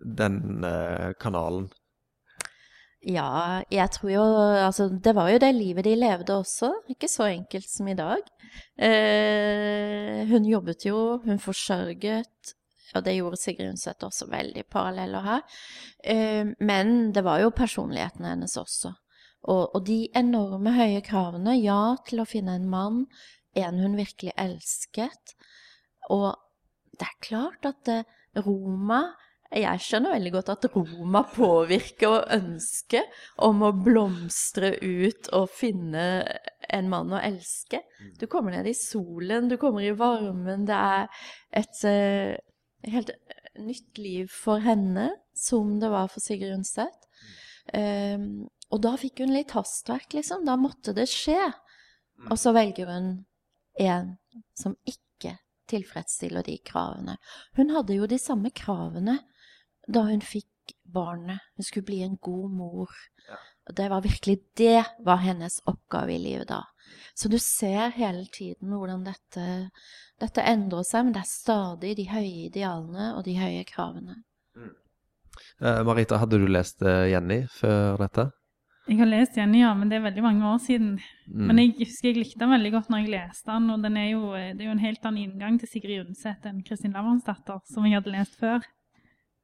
den 0.00 0.64
uh, 0.64 1.10
kanalen. 1.20 1.66
Ja, 3.02 3.62
jeg 3.70 3.90
tror 3.96 4.10
jo 4.10 4.24
Altså, 4.62 4.88
det 4.88 5.14
var 5.16 5.30
jo 5.32 5.38
det 5.42 5.54
livet 5.56 5.84
de 5.84 5.96
levde 5.98 6.36
også. 6.38 6.70
Ikke 6.92 7.08
så 7.10 7.26
enkelt 7.32 7.68
som 7.68 7.88
i 7.90 7.98
dag. 7.98 8.22
Eh, 8.78 10.22
hun 10.30 10.46
jobbet 10.46 10.86
jo, 10.86 11.18
hun 11.24 11.38
forsørget. 11.42 12.54
Og 12.94 13.04
det 13.04 13.16
gjorde 13.16 13.40
Sigrid 13.40 13.70
Undset 13.72 14.04
også, 14.04 14.28
veldig 14.30 14.64
paralleller 14.70 15.24
her. 15.26 15.42
Eh, 16.04 16.46
men 16.60 17.12
det 17.12 17.24
var 17.24 17.40
jo 17.42 17.50
personligheten 17.50 18.28
hennes 18.28 18.56
også. 18.56 18.92
Og, 19.42 19.74
og, 19.74 19.80
de 19.86 20.06
enorme 20.14 20.74
høye 20.76 21.00
kravene, 21.02 21.56
ja, 21.58 21.96
til 22.06 22.22
å 22.22 22.28
finne 22.28 22.54
en 22.54 22.68
mann, 22.70 23.06
en 23.58 23.80
hun 23.82 23.96
virkelig 23.98 24.36
elsket. 24.38 25.34
Og 26.12 26.36
det 26.94 27.08
er 27.08 27.22
klart 27.24 27.66
at 27.66 27.90
eh, 27.90 28.06
Roma 28.46 29.02
Jeg 29.52 29.82
skjønner 29.84 30.14
veldig 30.14 30.30
godt 30.32 30.50
at 30.54 30.66
Roma 30.72 31.20
påvirker 31.28 32.08
og 32.08 32.30
ønsker 32.32 33.04
om 33.44 33.60
å 33.66 33.72
blomstre 33.76 34.70
ut 34.80 35.28
og 35.36 35.50
finne 35.52 36.04
en 36.72 36.88
mann 36.88 37.12
å 37.12 37.20
elske. 37.20 37.82
Du 38.16 38.24
kommer 38.32 38.56
ned 38.56 38.70
i 38.70 38.76
solen, 38.76 39.50
du 39.50 39.58
kommer 39.60 39.84
i 39.84 39.92
varmen. 39.96 40.64
Det 40.68 40.78
er 40.78 41.26
et 41.60 41.82
uh, 41.84 42.32
helt 42.94 43.12
nytt 43.60 44.00
liv 44.00 44.32
for 44.32 44.62
henne, 44.64 45.10
som 45.36 45.76
det 45.82 45.92
var 45.92 46.08
for 46.12 46.24
Sigrid 46.24 46.54
Undset. 46.56 47.08
Um, 47.76 48.48
og 48.72 48.80
da 48.86 48.94
fikk 48.96 49.20
hun 49.20 49.34
litt 49.36 49.52
hastverk, 49.52 50.14
liksom. 50.16 50.46
Da 50.48 50.56
måtte 50.56 50.96
det 50.96 51.10
skje. 51.12 51.52
Og 52.30 52.38
så 52.40 52.54
velger 52.56 52.88
hun 52.88 53.12
en 53.82 54.14
som 54.56 54.78
ikke 54.88 55.36
tilfredsstiller 55.72 56.44
de 56.46 56.56
kravene. 56.64 57.18
Hun 57.56 57.72
hadde 57.76 57.96
jo 57.96 58.08
de 58.08 58.18
samme 58.20 58.52
kravene 58.54 59.18
da 59.86 60.04
hun 60.08 60.22
fikk 60.24 60.74
barnet. 60.82 61.42
Hun 61.56 61.66
skulle 61.66 61.88
bli 61.88 62.02
en 62.02 62.18
god 62.20 62.50
mor. 62.50 62.92
Og 63.68 63.74
det 63.78 63.88
var 63.90 64.02
virkelig 64.02 64.38
det 64.58 64.82
var 65.06 65.22
hennes 65.22 65.60
oppgave 65.70 66.14
i 66.14 66.20
livet 66.22 66.48
da. 66.50 66.64
Så 67.14 67.28
du 67.28 67.38
ser 67.38 67.94
hele 67.94 68.26
tiden 68.32 68.72
hvordan 68.74 69.04
dette, 69.06 69.46
dette 70.20 70.44
endrer 70.44 70.84
seg, 70.86 71.06
men 71.06 71.14
det 71.14 71.22
er 71.22 71.30
stadig 71.30 71.96
de 71.98 72.08
høye 72.10 72.46
idealene 72.48 73.12
og 73.16 73.24
de 73.26 73.36
høye 73.38 73.64
kravene. 73.68 74.22
Eh, 75.62 75.82
Marita, 75.86 76.18
hadde 76.20 76.40
du 76.42 76.48
lest 76.50 76.82
eh, 76.82 77.08
Jenny 77.12 77.44
før 77.54 78.00
dette? 78.02 78.28
Jeg 78.90 78.98
har 78.98 79.06
lest 79.06 79.36
Jenny, 79.38 79.60
ja, 79.62 79.70
men 79.78 79.88
det 79.88 80.00
er 80.00 80.06
veldig 80.08 80.24
mange 80.24 80.48
år 80.50 80.58
siden. 80.64 80.96
Mm. 81.30 81.44
Men 81.46 81.60
jeg 81.62 81.74
husker 81.84 82.10
jeg 82.10 82.18
likte 82.18 82.42
den 82.42 82.50
veldig 82.50 82.72
godt 82.74 82.90
når 82.90 83.04
jeg 83.04 83.12
leste 83.14 83.52
den, 83.52 83.70
og 83.70 83.84
den 83.84 83.98
er 84.00 84.08
jo, 84.10 84.22
det 84.34 84.58
er 84.58 84.68
jo 84.68 84.74
en 84.74 84.82
helt 84.82 85.06
annen 85.06 85.22
inngang 85.28 85.60
til 85.60 85.70
Sigrid 85.70 86.02
Undset 86.02 86.48
enn 86.50 86.64
Kristin 86.66 86.96
Lavransdatter, 86.96 87.62
som 87.70 87.86
jeg 87.86 88.00
hadde 88.00 88.14
lest 88.16 88.34
før. 88.42 88.66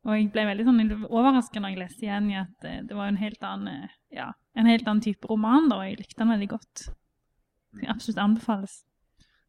Og 0.06 0.14
jeg 0.14 0.28
ble 0.32 0.44
veldig 0.46 0.66
sånn 0.68 0.82
overrasket 1.08 1.62
når 1.62 1.74
jeg 1.74 1.80
leste 1.82 2.06
Jenny, 2.06 2.36
at 2.38 2.52
det, 2.64 2.74
det 2.88 2.96
var 2.96 3.10
en 3.10 3.20
helt 3.20 3.42
annen, 3.44 3.88
eh, 3.88 3.96
ja, 4.20 4.30
en 4.58 4.70
helt 4.70 4.86
annen 4.86 5.04
type 5.04 5.30
roman, 5.30 5.66
da, 5.70 5.80
og 5.80 5.88
jeg 5.88 5.98
likte 6.02 6.22
den 6.22 6.32
veldig 6.36 6.50
godt. 6.54 6.84
Det 7.78 7.90
absolutt 7.92 8.22
anbefales. 8.22 8.80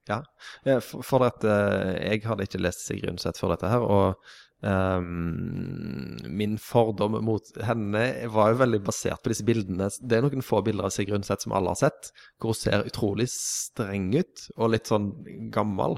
Ja, 0.10 0.24
eh, 0.66 0.82
for, 0.82 1.06
for 1.06 1.28
at 1.28 1.46
eh, 1.46 1.96
jeg 2.10 2.26
hadde 2.26 2.50
ikke 2.50 2.64
lest 2.66 2.88
Sigrid 2.88 3.14
Undset 3.14 3.40
før 3.40 3.54
dette 3.56 3.72
her, 3.72 3.86
og 3.86 4.30
Um, 4.62 6.18
min 6.28 6.58
fordom 6.60 7.14
mot 7.24 7.52
henne 7.64 8.02
var 8.28 8.52
jo 8.52 8.58
veldig 8.60 8.82
basert 8.84 9.24
på 9.24 9.32
disse 9.32 9.46
bildene. 9.48 9.88
Det 10.04 10.18
er 10.18 10.26
noen 10.26 10.44
få 10.44 10.60
bilder 10.66 10.90
av 10.90 10.92
Sigrid 10.92 11.16
Undset 11.22 11.46
som 11.46 11.56
alle 11.56 11.72
har 11.72 11.80
sett, 11.80 12.10
hvor 12.42 12.52
hun 12.52 12.60
ser 12.60 12.84
utrolig 12.90 13.30
streng 13.32 14.10
ut, 14.18 14.50
og 14.58 14.74
litt 14.74 14.92
sånn 14.92 15.14
gammel. 15.56 15.96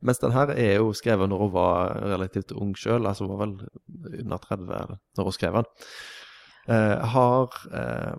Mens 0.00 0.22
den 0.22 0.32
her 0.32 0.52
er 0.54 0.76
jo 0.78 0.92
skrevet 0.94 1.30
når 1.30 1.42
hun 1.42 1.52
var 1.56 1.98
relativt 2.12 2.54
ung 2.54 2.76
sjøl, 2.78 3.06
altså 3.06 3.26
hun 3.26 3.34
var 3.34 3.46
vel 3.46 4.22
under 4.22 4.36
30 4.36 4.98
når 5.18 5.24
hun 5.24 5.34
skrev 5.34 5.58
den. 5.58 5.66
Eh, 6.68 7.00
har 7.14 7.54
eh, 7.72 8.16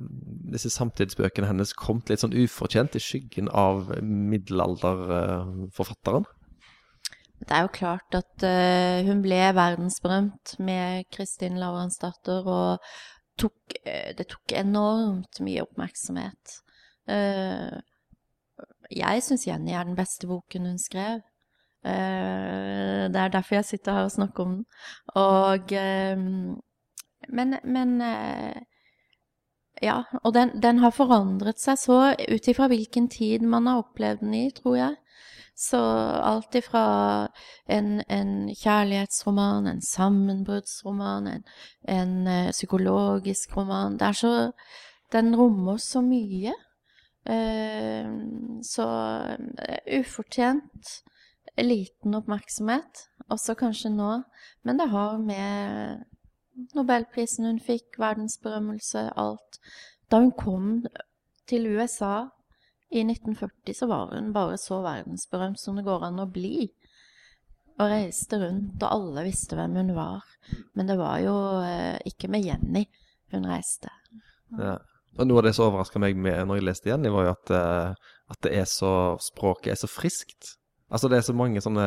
disse 0.49 0.71
samtidsbøkene 0.73 1.45
hennes 1.51 1.69
kommet 1.77 2.09
litt 2.09 2.23
sånn 2.23 2.33
ufortjent 2.33 2.95
i 2.97 3.01
skyggen 3.03 3.45
av 3.53 3.91
middelalderforfatteren? 4.01 6.25
Det 7.39 7.55
er 7.55 7.61
jo 7.67 7.77
klart 7.77 8.15
at 8.17 8.43
eh, 8.43 9.05
hun 9.05 9.21
ble 9.21 9.53
verdensberømt 9.53 10.57
med 10.65 11.05
Kristin 11.13 11.61
Lavransdatter, 11.61 12.41
og 12.49 12.81
tok, 13.39 13.77
det 13.85 14.25
tok 14.33 14.51
enormt 14.57 15.39
mye 15.45 15.61
oppmerksomhet. 15.63 16.43
Jeg 18.89 19.21
syns 19.23 19.47
Jenny 19.47 19.71
er 19.77 19.85
den 19.87 19.95
beste 19.97 20.27
boken 20.27 20.65
hun 20.67 20.79
skrev. 20.81 21.21
Eh, 21.85 23.05
det 23.09 23.15
er 23.15 23.27
derfor 23.31 23.55
jeg 23.55 23.65
sitter 23.65 23.93
her 23.93 24.03
og 24.09 24.11
snakker 24.11 24.43
om 24.43 24.55
den. 24.55 24.65
Og 25.15 25.71
eh, 25.71 26.17
Men, 27.29 27.55
men 27.63 28.01
eh, 28.01 28.61
Ja, 29.81 30.03
og 30.23 30.33
den, 30.33 30.49
den 30.61 30.79
har 30.79 30.91
forandret 30.91 31.59
seg 31.59 31.77
så 31.79 32.15
ut 32.31 32.47
ifra 32.47 32.67
hvilken 32.67 33.07
tid 33.07 33.41
man 33.47 33.67
har 33.67 33.77
opplevd 33.79 34.19
den 34.19 34.33
i, 34.33 34.49
tror 34.51 34.75
jeg. 34.75 34.95
Så 35.55 35.79
alt 36.23 36.55
ifra 36.55 37.27
en, 37.67 38.01
en 38.09 38.49
kjærlighetsroman, 38.55 39.67
en 39.67 39.81
sammenbruddsroman, 39.81 41.27
en, 41.27 41.43
en 41.87 42.27
eh, 42.27 42.51
psykologisk 42.51 43.57
roman 43.57 43.97
Det 43.99 44.07
er 44.07 44.11
så 44.11 44.51
Den 45.11 45.35
rommer 45.35 45.77
så 45.77 46.01
mye. 46.01 46.53
Eh, 47.25 48.07
så 48.63 48.87
ufortjent 49.99 51.01
liten 51.65 52.15
oppmerksomhet, 52.17 53.05
også 53.29 53.55
kanskje 53.59 53.91
nå. 53.93 54.11
Men 54.67 54.79
det 54.79 54.89
har 54.91 55.17
med 55.21 56.05
Nobelprisen 56.75 57.47
hun 57.47 57.61
fikk, 57.63 57.95
verdensberømmelse, 58.01 59.05
alt 59.15 59.61
Da 60.11 60.19
hun 60.19 60.33
kom 60.35 60.69
til 61.47 61.69
USA 61.69 62.27
i 62.89 63.03
1940, 63.05 63.73
så 63.77 63.87
var 63.87 64.15
hun 64.15 64.33
bare 64.33 64.57
så 64.57 64.81
verdensberømt 64.83 65.59
som 65.61 65.77
det 65.77 65.85
går 65.85 66.07
an 66.07 66.21
å 66.23 66.27
bli. 66.29 66.67
Og 67.79 67.85
reiste 67.87 68.39
rundt, 68.41 68.81
og 68.81 68.89
alle 68.89 69.23
visste 69.29 69.55
hvem 69.55 69.77
hun 69.77 69.93
var. 69.95 70.25
Men 70.75 70.89
det 70.89 70.97
var 70.99 71.19
jo 71.23 71.35
eh, 71.61 71.99
ikke 72.09 72.27
med 72.33 72.43
Jenny 72.43 72.83
hun 73.31 73.45
reiste. 73.47 73.93
Ja. 74.57 74.79
Og 75.19 75.27
noe 75.27 75.41
av 75.41 75.47
det 75.47 75.55
som 75.57 75.67
overraska 75.69 75.99
meg 76.01 76.17
med 76.19 76.47
når 76.47 76.59
jeg 76.59 76.65
leste 76.67 76.91
Jenny, 76.91 77.11
var 77.13 77.27
jo 77.27 77.35
at, 77.35 77.53
eh, 77.55 78.09
at 78.33 78.49
så, 78.69 78.91
språket 79.23 79.73
er 79.73 79.79
så 79.79 79.89
friskt. 79.89 80.55
Altså 80.89 81.09
Det 81.09 81.19
er 81.19 81.25
så 81.27 81.35
mange 81.37 81.61
sånne 81.61 81.85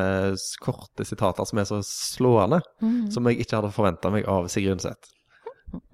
korte 0.63 1.07
sitater 1.07 1.47
som 1.49 1.59
er 1.59 1.67
så 1.69 1.81
slående, 1.87 2.63
mm. 2.83 3.11
som 3.15 3.27
jeg 3.29 3.43
ikke 3.43 3.59
hadde 3.59 3.75
forventa 3.75 4.13
meg 4.15 4.29
av 4.31 4.49
Sigrid 4.53 4.79
Undset. 4.79 5.13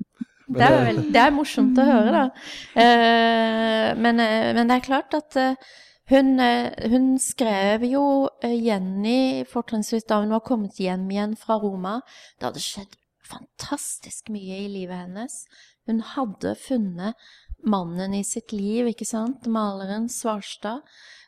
Det 0.49 0.65
er, 0.65 0.79
vel, 0.81 1.03
det 1.13 1.21
er 1.21 1.33
morsomt 1.37 1.77
å 1.77 1.85
høre, 1.85 2.09
da. 2.15 2.45
Eh, 2.81 3.91
men, 4.01 4.17
eh, 4.25 4.47
men 4.57 4.71
det 4.71 4.79
er 4.79 4.85
klart 4.87 5.13
at 5.19 5.37
eh, 5.37 5.67
hun, 6.09 6.41
eh, 6.41 6.73
hun 6.89 7.19
skrev 7.21 7.85
jo 7.85 8.05
eh, 8.41 8.55
Jenny 8.57 9.45
fortrinnsvis 9.45 10.07
da 10.09 10.23
hun 10.23 10.33
var 10.33 10.41
kommet 10.47 10.81
hjem 10.81 11.05
igjen 11.13 11.35
fra 11.37 11.59
Roma. 11.61 11.99
Det 12.41 12.49
hadde 12.49 12.65
skjedd 12.65 12.97
fantastisk 13.29 14.33
mye 14.33 14.63
i 14.63 14.71
livet 14.73 15.03
hennes. 15.03 15.43
Hun 15.85 16.01
hadde 16.15 16.55
funnet 16.65 17.29
mannen 17.67 18.15
i 18.15 18.25
sitt 18.27 18.53
liv, 18.53 18.91
ikke 18.93 19.07
sant? 19.09 19.47
Maleren 19.51 20.09
Svarstad. 20.13 20.85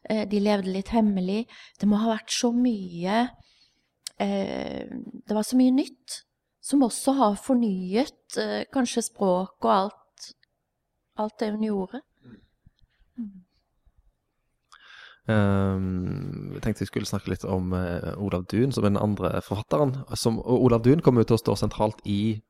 Eh, 0.08 0.26
de 0.28 0.40
levde 0.40 0.72
litt 0.72 0.92
hemmelig. 0.94 1.44
Det 1.80 1.88
må 1.88 2.00
ha 2.00 2.14
vært 2.14 2.32
så 2.32 2.52
mye 2.56 3.26
eh, 4.16 4.86
Det 4.88 5.36
var 5.36 5.44
så 5.44 5.58
mye 5.60 5.74
nytt 5.74 6.20
som 6.64 6.84
også 6.84 7.16
har 7.18 7.38
fornyet 7.40 8.38
eh, 8.38 8.64
kanskje 8.72 9.06
språk 9.08 9.64
og 9.64 9.72
alt, 9.74 10.26
alt 11.20 11.38
det 11.40 11.52
hun 11.54 11.64
gjorde. 11.66 12.02
Um, 15.30 16.54
jeg 16.56 16.62
tenkte 16.64 16.82
vi 16.82 16.88
skulle 16.88 17.08
snakke 17.08 17.30
litt 17.30 17.44
om 17.46 17.74
uh, 17.76 18.16
Olav 18.18 18.46
Duun, 18.50 18.72
som 18.74 18.84
er 18.84 18.92
den 18.92 19.00
andre 19.00 19.38
forfatteren. 19.46 19.92
Som, 20.18 20.40
Olav 20.42 20.82
Duun 20.84 21.02
kommer 21.04 21.22
jo 21.22 21.30
til 21.30 21.38
å 21.38 21.42
stå 21.42 21.56
sentralt 21.60 22.00
i 22.08 22.40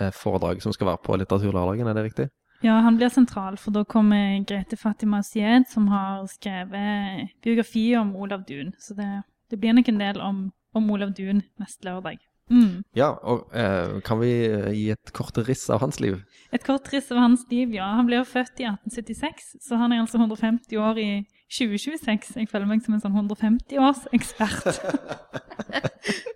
uh, 0.00 0.12
foredraget 0.14 0.64
som 0.64 0.74
skal 0.74 0.92
være 0.92 1.02
på 1.04 1.18
Litteraturlørdagen, 1.20 1.90
er 1.90 1.98
det 1.98 2.06
riktig? 2.06 2.28
Ja, 2.64 2.78
han 2.84 2.96
blir 2.96 3.10
sentral, 3.12 3.58
for 3.60 3.74
da 3.74 3.84
kommer 3.84 4.44
Grete 4.48 4.76
Fatima 4.80 5.22
Sied, 5.26 5.68
som 5.68 5.88
har 5.92 6.24
skrevet 6.30 7.34
biografi 7.44 7.90
om 7.98 8.14
Olav 8.16 8.46
Duun. 8.48 8.72
Så 8.78 8.96
det, 8.96 9.10
det 9.50 9.60
blir 9.60 9.76
nok 9.76 9.88
en 9.92 10.00
del 10.00 10.22
om, 10.24 10.46
om 10.76 10.90
Olav 10.90 11.12
Duun 11.16 11.42
neste 11.60 11.88
lørdag. 11.88 12.18
Mm. 12.50 12.84
Ja, 12.94 13.08
og 13.26 13.50
eh, 13.58 13.96
kan 14.06 14.20
vi 14.20 14.30
eh, 14.46 14.70
gi 14.70 14.90
et 14.94 15.12
kort 15.14 15.38
riss 15.48 15.64
av 15.72 15.80
hans 15.82 15.98
liv? 15.98 16.20
Et 16.54 16.62
kort 16.62 16.86
riss 16.92 17.10
av 17.10 17.18
hans 17.18 17.42
liv, 17.50 17.74
ja. 17.74 17.88
Han 17.98 18.06
ble 18.06 18.20
jo 18.20 18.28
født 18.28 18.62
i 18.62 18.68
1876, 18.70 19.56
så 19.66 19.80
han 19.80 19.92
er 19.92 20.04
altså 20.04 20.20
150 20.22 20.78
år 20.78 21.02
i 21.02 21.10
2026. 21.50 22.36
Jeg 22.38 22.50
føler 22.52 22.70
meg 22.70 22.86
som 22.86 22.94
en 22.94 23.02
sånn 23.02 23.18
150-årsekspert. 23.18 24.80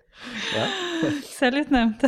Ja. 0.55 0.65
Selvutnevnt. 1.39 2.03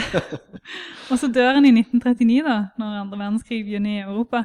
og 1.12 1.20
så 1.20 1.30
dør 1.34 1.58
han 1.58 1.68
i 1.68 1.74
1939, 1.74 2.44
da, 2.46 2.58
når 2.80 3.00
andre 3.02 3.20
verdenskrig 3.22 3.64
begynner 3.66 3.98
i 3.98 4.04
Europa. 4.04 4.44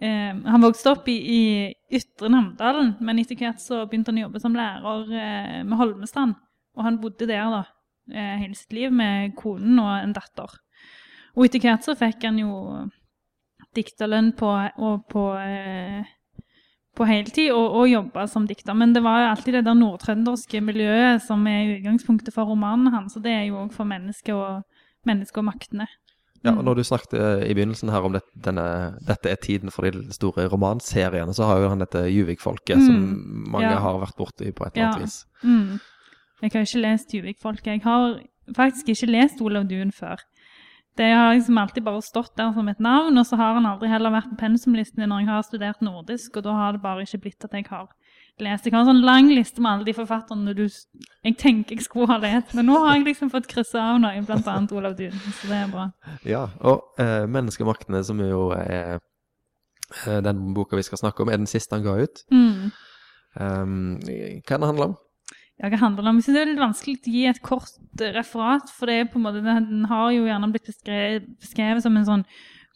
Eh, 0.00 0.34
han 0.34 0.62
vokste 0.64 0.92
opp 0.92 1.08
i, 1.10 1.16
i 1.18 1.40
Ytre 1.98 2.30
Namdalen, 2.32 2.94
men 3.04 3.22
etter 3.22 3.38
hvert 3.40 3.62
så 3.62 3.84
begynte 3.86 4.12
han 4.12 4.20
å 4.20 4.26
jobbe 4.26 4.42
som 4.42 4.56
lærer 4.58 5.16
eh, 5.22 5.58
med 5.64 5.80
Holmestrand. 5.80 6.36
Og 6.78 6.86
han 6.86 7.00
bodde 7.02 7.26
der 7.30 7.48
da, 7.54 7.64
eh, 8.12 8.36
hele 8.44 8.54
sitt 8.58 8.76
liv 8.76 8.94
med 8.94 9.34
konen 9.38 9.80
og 9.82 9.92
en 9.96 10.14
datter. 10.16 10.60
Og 11.34 11.46
etter 11.46 11.62
hvert 11.62 11.86
så 11.86 11.96
fikk 11.98 12.28
han 12.28 12.38
jo 12.42 12.52
dikterlønn 13.76 14.32
på, 14.38 14.48
og 14.78 15.04
på, 15.10 15.24
eh, 15.38 16.06
på 16.98 17.06
heltid 17.06 17.52
og, 17.54 17.76
og 17.78 17.86
jobba 17.90 18.26
som 18.30 18.46
dikter. 18.50 18.74
Men 18.74 18.92
det 18.96 19.02
var 19.04 19.20
jo 19.22 19.28
alltid 19.30 19.54
det 19.58 19.64
der 19.68 19.78
nordtrønderske 19.78 20.60
miljøet 20.66 21.22
som 21.24 21.46
er 21.46 21.76
utgangspunktet 21.78 22.34
for 22.34 22.50
romanen 22.50 22.90
hans. 22.94 23.14
Og 23.16 23.22
det 23.24 23.32
er 23.36 23.44
jo 23.48 23.60
òg 23.62 23.72
for 23.76 23.86
mennesket 23.88 24.34
og, 24.34 24.64
menneske 25.06 25.38
og 25.42 25.48
maktene. 25.52 25.86
Ja, 26.44 26.52
Mm. 26.52 26.58
og 26.60 26.64
når 26.68 26.74
du 26.78 26.82
snakket 26.86 27.14
eh, 27.18 27.40
i 27.50 27.54
begynnelsen 27.54 27.90
her 27.90 28.04
om 28.06 28.12
det, 28.14 28.20
denne, 28.44 28.64
dette 29.02 29.26
er 29.30 29.34
tiden 29.42 29.72
for 29.74 29.82
de 29.90 30.04
store 30.14 30.44
romanseriene, 30.52 31.34
så 31.34 31.48
har 31.48 31.58
jo 31.64 31.68
han 31.72 31.80
dette 31.82 31.98
Juvik-folket, 32.14 32.78
som 32.78 32.94
Mm, 32.94 33.48
mange 33.50 33.66
ja. 33.72 33.78
har 33.82 33.98
vært 33.98 34.14
borti 34.16 34.52
på 34.54 34.64
et 34.66 34.76
eller 34.76 34.86
annet 34.86 35.00
Ja. 35.00 35.02
vis. 35.02 35.24
Mm. 35.42 35.80
Jeg 36.42 36.50
har 36.52 36.60
ikke 36.62 36.82
lest 36.84 37.14
Juvik-folket. 37.14 37.66
Jeg 37.66 37.82
har 37.82 38.20
faktisk 38.54 38.88
ikke 38.94 39.10
lest 39.10 39.40
Olav 39.42 39.64
Duun 39.66 39.90
før. 39.90 40.22
Det 40.98 41.06
har 41.14 41.34
liksom 41.34 41.58
alltid 41.58 41.84
bare 41.86 42.02
stått 42.02 42.32
der 42.36 42.50
som 42.52 42.68
et 42.68 42.80
navn, 42.82 43.18
og 43.20 43.26
så 43.26 43.36
har 43.38 43.54
han 43.54 43.66
aldri 43.70 43.90
heller 43.90 44.10
vært 44.10 44.32
på 44.32 44.38
pensumlistene 44.40 45.06
når 45.06 45.20
jeg 45.22 45.28
har 45.30 45.44
studert 45.46 45.84
nordisk, 45.84 46.36
og 46.36 46.46
da 46.46 46.56
har 46.56 46.74
det 46.74 46.82
bare 46.82 47.04
ikke 47.06 47.20
blitt 47.22 47.46
at 47.46 47.54
jeg 47.54 47.68
har 47.70 47.86
lest. 48.42 48.66
Jeg 48.66 48.74
har 48.74 48.82
en 48.82 48.90
sånn 48.90 49.04
lang 49.06 49.30
liste 49.30 49.62
med 49.62 49.70
alle 49.70 49.86
de 49.86 49.94
forfatterne 49.94 50.56
du, 50.58 50.64
jeg 50.66 51.38
tenker 51.38 51.78
jeg 51.78 51.86
skulle 51.86 52.10
ha 52.10 52.18
lest, 52.22 52.50
men 52.58 52.66
nå 52.66 52.80
har 52.82 52.96
jeg 52.96 53.06
liksom 53.12 53.30
fått 53.30 53.46
kryssa 53.50 53.84
av 53.92 54.02
noen, 54.02 54.26
annet 54.26 54.74
Olav 54.74 54.98
Duden, 54.98 55.34
så 55.38 55.52
det 55.52 55.62
er 55.62 55.70
bra. 55.70 55.88
Ja, 56.26 56.44
og 56.66 56.98
eh, 56.98 57.26
'Menneskemaktene', 57.30 58.02
som 58.02 58.18
jo 58.18 58.48
er 58.58 58.98
eh, 58.98 60.20
den 60.26 60.54
boka 60.54 60.76
vi 60.76 60.86
skal 60.86 60.98
snakke 60.98 61.22
om, 61.22 61.30
er 61.30 61.38
den 61.38 61.50
siste 61.50 61.78
han 61.78 61.86
ga 61.86 61.94
ut. 62.02 62.24
Mm. 62.34 62.70
Um, 63.38 64.00
hva 64.02 64.56
er 64.56 64.58
den 64.58 64.70
handler 64.72 64.90
om? 64.90 64.98
Ja, 65.58 65.70
handler 65.74 66.06
om? 66.06 66.20
Jeg 66.20 66.28
synes 66.28 66.36
det 66.36 66.42
er 66.42 66.50
litt 66.52 66.60
vanskelig 66.60 67.00
å 67.00 67.10
gi 67.10 67.24
et 67.26 67.40
kort 67.42 67.72
eh, 67.98 68.12
referat, 68.14 68.70
for 68.70 68.86
det 68.86 68.94
er 68.94 69.08
på 69.10 69.18
en 69.18 69.24
måte, 69.24 69.42
den 69.42 69.88
har 69.90 70.12
jo 70.14 70.28
gjerne 70.28 70.52
blitt 70.54 70.70
beskrevet, 70.70 71.26
beskrevet 71.42 71.82
som 71.82 71.98
en 71.98 72.06
sånn 72.06 72.24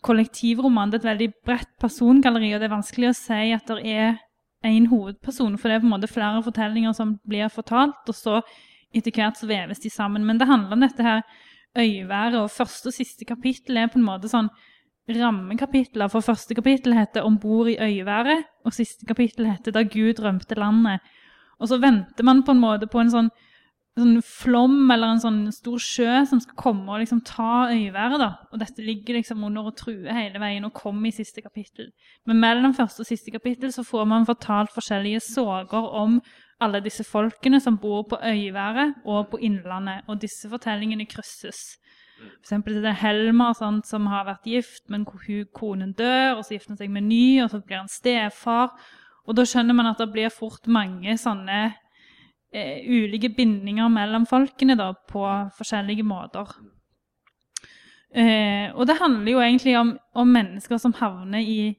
kollektivroman. 0.03 0.91
Det 0.91 0.99
er 0.99 1.05
et 1.05 1.11
veldig 1.13 1.29
bredt 1.47 1.71
persongalleri, 1.83 2.51
og 2.57 2.63
det 2.63 2.67
er 2.67 2.75
vanskelig 2.75 3.13
å 3.13 3.15
si 3.21 3.55
at 3.55 3.71
det 3.71 3.79
er 3.87 4.19
en 4.67 4.91
hovedperson, 4.91 5.55
for 5.59 5.71
det 5.71 5.79
er 5.79 5.85
på 5.85 5.89
en 5.91 5.95
måte 5.95 6.11
flere 6.11 6.43
fortellinger 6.43 6.99
som 6.99 7.17
blir 7.29 7.51
fortalt, 7.55 8.03
og 8.11 8.19
så 8.19 8.43
etter 8.93 9.15
hvert 9.15 9.39
så 9.39 9.49
veves 9.51 9.83
de 9.83 9.91
sammen. 9.91 10.27
Men 10.27 10.43
det 10.43 10.51
handler 10.51 10.75
om 10.75 10.83
dette 10.83 11.07
her 11.07 11.23
øyværet, 11.79 12.41
og 12.43 12.51
første 12.51 12.91
og 12.91 12.99
siste 12.99 13.27
kapittel 13.29 13.79
er 13.79 13.91
på 13.91 14.01
en 14.03 14.07
måte 14.11 14.31
sånn 14.31 14.51
rammekapitler. 15.11 16.11
For 16.11 16.23
første 16.23 16.55
kapittel 16.55 16.95
heter 16.95 17.23
'Om 17.23 17.39
bord 17.39 17.69
i 17.69 17.79
øyværet', 17.79 18.45
og 18.65 18.75
siste 18.75 19.07
kapittel 19.07 19.47
heter 19.47 19.73
'Da 19.73 19.83
Gud 19.83 20.21
rømte 20.21 20.55
landet'. 20.55 20.99
Og 21.63 21.71
så 21.71 21.79
venter 21.83 22.27
man 22.27 22.43
på 22.45 22.55
en 22.55 22.63
måte 22.63 22.91
på 22.91 23.01
en 23.03 23.13
sånn 23.13 23.33
sånn 23.93 24.23
flom 24.25 24.89
eller 24.91 25.13
en 25.13 25.21
sånn 25.21 25.41
stor 25.53 25.81
sjø 25.83 26.13
som 26.29 26.41
skal 26.41 26.57
komme 26.57 26.89
og 26.89 27.03
liksom 27.03 27.21
ta 27.29 27.69
øyværet. 27.69 28.19
da. 28.23 28.31
Og 28.53 28.63
dette 28.63 28.85
ligger 28.85 29.19
liksom 29.19 29.45
under 29.45 29.69
og 29.69 29.77
truer 29.77 30.17
hele 30.17 30.41
veien 30.41 30.65
og 30.65 30.73
kommer 30.73 31.09
i 31.09 31.13
siste 31.13 31.43
kapittel. 31.45 31.91
Men 32.27 32.41
mellom 32.41 32.73
første 32.75 33.05
og 33.05 33.11
siste 33.11 33.35
kapittel 33.35 33.73
så 33.73 33.85
får 33.85 34.09
man 34.09 34.29
fortalt 34.29 34.73
forskjellige 34.73 35.21
soger 35.21 35.91
om 35.93 36.23
alle 36.63 36.81
disse 36.81 37.05
folkene 37.05 37.61
som 37.61 37.77
bor 37.79 38.07
på 38.09 38.17
øyværet 38.17 39.03
og 39.05 39.29
på 39.29 39.43
Innlandet. 39.45 40.09
Og 40.09 40.21
disse 40.23 40.49
fortellingene 40.49 41.07
krysses. 41.11 41.77
Eksempel 42.41 42.79
det 42.81 42.93
er 42.93 43.01
Helmer 43.03 43.53
sant, 43.59 43.87
som 43.89 44.07
har 44.07 44.25
vært 44.25 44.47
gift, 44.47 44.85
men 44.89 45.05
hun, 45.05 45.47
konen 45.53 45.93
dør, 45.93 46.39
og 46.39 46.45
så 46.45 46.55
gifter 46.55 46.77
han 46.77 46.79
seg 46.79 46.93
med 46.95 47.09
ny, 47.09 47.43
og 47.43 47.51
så 47.51 47.61
blir 47.61 47.83
han 47.83 47.91
stefar. 47.91 48.71
Og 49.29 49.39
da 49.39 49.47
skjønner 49.47 49.77
man 49.77 49.91
at 49.93 50.01
det 50.03 50.11
blir 50.13 50.33
fort 50.35 50.67
mange 50.67 51.15
sånne 51.21 51.59
eh, 52.53 52.83
ulike 52.87 53.31
bindinger 53.37 53.91
mellom 53.93 54.27
folkene 54.29 54.77
da, 54.79 54.91
på 55.09 55.25
forskjellige 55.59 56.07
måter. 56.07 56.51
Eh, 58.13 58.69
og 58.75 58.85
det 58.89 58.99
handler 58.99 59.33
jo 59.33 59.41
egentlig 59.41 59.77
om, 59.79 59.95
om 60.19 60.35
mennesker 60.37 60.81
som 60.83 60.95
havner 60.99 61.41
i, 61.41 61.71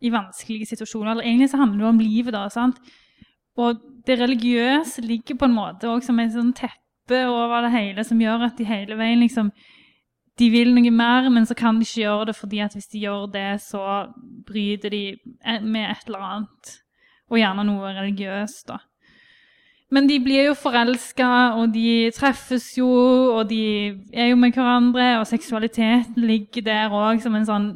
i, 0.00 0.12
vanskelige 0.12 0.70
situasjoner. 0.70 1.14
Eller 1.14 1.30
egentlig 1.30 1.50
så 1.50 1.62
handler 1.62 1.80
det 1.80 1.86
jo 1.86 1.94
om 1.94 2.04
livet, 2.04 2.36
da. 2.36 2.46
sant? 2.52 2.78
Og 3.58 3.80
det 4.06 4.20
religiøse 4.20 5.02
ligger 5.02 5.40
på 5.40 5.48
en 5.48 5.56
måte 5.56 5.90
òg 5.90 6.04
som 6.06 6.20
et 6.20 6.32
sånn 6.36 6.54
teppe 6.56 7.24
over 7.26 7.66
det 7.66 7.74
hele, 7.74 8.04
som 8.06 8.20
gjør 8.22 8.46
at 8.46 8.60
de 8.60 8.68
hele 8.68 8.96
veien 9.00 9.24
liksom 9.24 9.50
de 10.40 10.48
vil 10.48 10.70
noe 10.72 10.92
mer, 10.94 11.26
men 11.32 11.44
så 11.44 11.56
kan 11.58 11.76
de 11.76 11.84
ikke 11.84 12.04
gjøre 12.04 12.30
det, 12.30 12.34
fordi 12.38 12.60
at 12.64 12.76
hvis 12.76 12.88
de 12.92 13.02
gjør 13.02 13.26
det, 13.34 13.48
så 13.60 13.82
bryter 14.46 14.94
de 14.94 15.02
med 15.66 15.90
et 15.90 16.06
eller 16.06 16.24
annet. 16.28 16.70
Og 17.30 17.38
gjerne 17.38 17.64
noe 17.66 17.92
religiøst, 17.94 18.66
da. 18.68 18.80
Men 19.90 20.06
de 20.06 20.20
blir 20.22 20.46
jo 20.46 20.54
forelska, 20.54 21.28
og 21.58 21.72
de 21.74 22.10
treffes 22.14 22.76
jo, 22.78 22.88
og 23.34 23.48
de 23.50 23.62
er 24.14 24.30
jo 24.30 24.38
med 24.38 24.54
hverandre, 24.54 25.16
og 25.18 25.26
seksualiteten 25.26 26.22
ligger 26.22 26.66
der 26.66 26.94
òg 26.94 27.22
som 27.22 27.34
en 27.34 27.48
sånn 27.48 27.70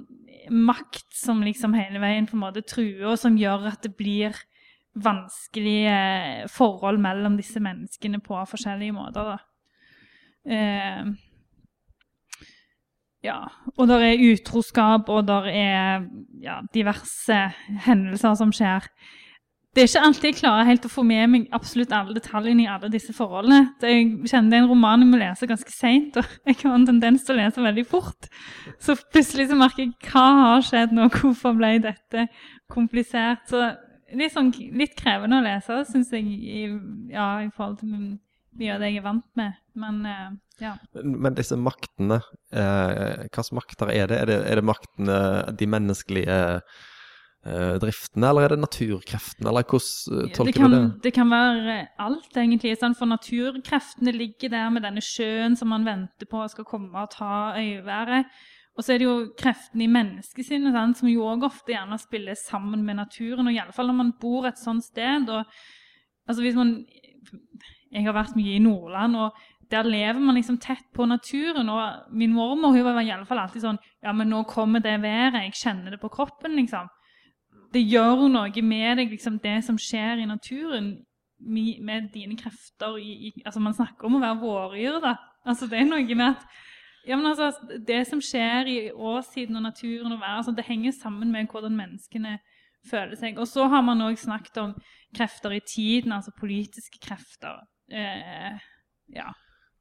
makt 0.50 1.08
som 1.16 1.40
liksom 1.42 1.74
hele 1.74 1.98
veien 2.02 2.28
på 2.28 2.36
en 2.36 2.44
måte 2.44 2.62
truer, 2.62 3.08
og 3.10 3.18
som 3.18 3.38
gjør 3.38 3.66
at 3.72 3.82
det 3.82 3.96
blir 3.98 4.36
vanskelige 4.94 6.46
forhold 6.54 7.00
mellom 7.02 7.38
disse 7.40 7.58
menneskene 7.62 8.20
på 8.22 8.38
forskjellige 8.46 8.94
måter. 8.94 9.34
da. 9.34 9.38
Eh, 10.44 11.10
ja, 13.24 13.40
og 13.74 13.88
der 13.88 14.06
er 14.12 14.24
utroskap, 14.30 15.08
og 15.08 15.26
der 15.26 15.50
er 15.50 16.06
ja, 16.44 16.60
diverse 16.74 17.40
hendelser 17.88 18.38
som 18.38 18.52
skjer 18.54 18.86
det 19.74 19.82
er 19.82 19.88
ikke 19.88 20.02
alltid 20.06 20.28
jeg 20.28 20.36
klarer 20.38 20.68
helt 20.68 20.84
å 20.86 20.90
få 20.92 21.02
med 21.06 21.30
meg 21.32 21.46
absolutt 21.56 21.92
alle 21.94 22.14
detaljene 22.14 22.62
i 22.62 22.68
alle 22.70 22.90
disse 22.92 23.14
forholdene. 23.16 23.72
Jeg 23.82 24.04
kjenner 24.30 24.52
det 24.52 24.58
er 24.58 24.62
en 24.62 24.68
roman 24.70 25.02
jeg 25.02 25.10
må 25.10 25.18
lese 25.18 25.48
ganske 25.50 25.74
seint, 25.74 26.18
og 26.20 26.36
jeg 26.46 26.60
har 26.60 26.76
en 26.76 26.86
tendens 26.86 27.24
til 27.26 27.34
å 27.34 27.40
lese 27.40 27.64
veldig 27.64 27.84
fort. 27.90 28.28
Så 28.82 28.94
plutselig 29.02 29.48
så 29.50 29.58
merker 29.58 29.82
jeg 29.82 30.12
hva 30.12 30.26
har 30.40 30.62
skjedd 30.68 30.94
nå, 30.94 31.08
hvorfor 31.16 31.58
ble 31.58 31.72
dette 31.82 32.28
komplisert? 32.70 33.42
Så 33.50 33.64
litt, 34.14 34.36
sånn, 34.36 34.54
litt 34.78 34.94
krevende 35.00 35.42
å 35.42 35.46
lese, 35.48 35.80
syns 35.90 36.14
jeg, 36.14 36.70
ja, 37.10 37.28
i 37.42 37.50
forhold 37.50 37.82
til 37.82 37.90
mye 37.90 38.76
av 38.76 38.80
det 38.84 38.92
jeg 38.92 39.02
er 39.02 39.08
vant 39.08 39.28
med. 39.40 39.60
Men 39.74 40.00
eh, 40.06 40.32
ja. 40.62 40.76
Men 41.02 41.34
disse 41.34 41.58
maktene, 41.58 42.22
eh, 42.54 43.26
hvilke 43.26 43.58
makter 43.58 43.90
er 43.90 44.06
det? 44.06 44.22
Er 44.22 44.30
det, 44.30 44.40
er 44.52 44.62
det 44.62 44.68
maktene, 44.70 45.22
de 45.50 45.72
menneskelige 45.74 46.42
Eh, 46.44 46.60
driftene, 47.44 48.28
eller 48.30 48.46
er 48.46 48.54
det 48.54 48.62
naturkreftene, 48.62 49.50
eller 49.50 49.66
hvordan 49.68 50.22
eh, 50.22 50.32
tolker 50.32 50.48
det 50.48 50.54
kan, 50.56 50.72
du 50.72 50.76
det? 50.78 51.02
Det 51.04 51.12
kan 51.12 51.28
være 51.28 51.76
alt, 52.00 52.30
egentlig. 52.40 52.72
Sånn, 52.80 52.96
for 52.96 53.10
naturkreftene 53.10 54.14
ligger 54.16 54.52
der 54.54 54.70
med 54.72 54.86
denne 54.86 55.04
sjøen 55.04 55.56
som 55.60 55.68
man 55.74 55.84
venter 55.84 56.28
på 56.30 56.40
skal 56.48 56.68
komme 56.68 57.04
og 57.04 57.12
ta 57.12 57.52
øyværet. 57.60 58.32
Og 58.74 58.82
så 58.82 58.94
er 58.94 59.02
det 59.02 59.06
jo 59.06 59.28
kreftene 59.38 59.84
i 59.84 59.92
menneskesinnet 59.92 60.74
sant, 60.74 60.98
som 60.98 61.10
jo 61.10 61.28
òg 61.28 61.44
ofte 61.46 61.76
gjerne 61.76 62.00
spiller 62.00 62.38
sammen 62.38 62.82
med 62.86 62.98
naturen. 63.02 63.46
Og 63.46 63.54
iallfall 63.54 63.92
når 63.92 64.00
man 64.00 64.16
bor 64.20 64.48
et 64.48 64.58
sånt 64.58 64.88
sted. 64.88 65.28
Og, 65.28 65.44
altså 66.26 66.42
hvis 66.42 66.58
man 66.58 66.80
Jeg 67.94 68.08
har 68.08 68.16
vært 68.16 68.34
mye 68.34 68.56
i 68.56 68.62
Nordland, 68.62 69.14
og 69.14 69.36
der 69.70 69.86
lever 69.86 70.18
man 70.18 70.34
liksom 70.34 70.56
tett 70.58 70.88
på 70.96 71.06
naturen. 71.06 71.68
Og 71.68 72.10
min 72.10 72.32
mormor 72.34 72.72
hun 72.74 72.82
var 72.82 72.98
i 73.04 73.12
alle 73.14 73.28
fall 73.28 73.44
alltid 73.44 73.62
sånn 73.62 73.78
Ja, 74.02 74.12
men 74.12 74.32
nå 74.32 74.42
kommer 74.48 74.80
det 74.80 74.96
været. 75.04 75.44
Jeg 75.44 75.60
kjenner 75.60 75.94
det 75.94 76.00
på 76.02 76.10
kroppen, 76.10 76.56
liksom 76.56 76.88
det 77.74 77.82
gjør 77.82 78.28
noe 78.30 78.62
med 78.62 79.00
deg, 79.00 79.10
liksom, 79.12 79.40
det 79.42 79.58
som 79.66 79.78
skjer 79.80 80.22
i 80.22 80.30
naturen, 80.30 80.94
med 81.44 82.06
dine 82.14 82.38
krefter 82.38 82.96
i, 82.96 83.28
i, 83.28 83.30
altså 83.44 83.60
Man 83.60 83.74
snakker 83.76 84.06
om 84.06 84.16
å 84.16 84.20
være 84.22 84.40
vårdyr, 84.40 85.00
da. 85.02 85.16
Altså, 85.44 85.66
det 85.68 85.80
er 85.82 85.90
noe 85.90 86.16
med 86.16 86.30
at 86.30 86.46
ja, 87.04 87.18
men 87.18 87.26
altså, 87.28 87.50
Det 87.84 87.98
som 88.08 88.22
skjer 88.24 88.70
i 88.70 88.78
årstiden 88.92 89.58
og 89.58 89.66
naturen 89.66 90.14
og 90.14 90.22
været, 90.22 90.38
altså, 90.40 90.54
det 90.56 90.64
henger 90.64 90.94
sammen 90.96 91.32
med 91.32 91.50
hvordan 91.52 91.76
menneskene 91.76 92.38
føler 92.90 93.16
seg. 93.20 93.38
Og 93.38 93.48
så 93.48 93.66
har 93.68 93.84
man 93.84 94.00
òg 94.06 94.16
snakket 94.20 94.60
om 94.62 94.74
krefter 95.16 95.52
i 95.52 95.60
tiden, 95.60 96.12
altså 96.12 96.32
politiske 96.38 97.00
krefter. 97.02 97.60
Eh, 97.92 98.56
ja. 99.12 99.28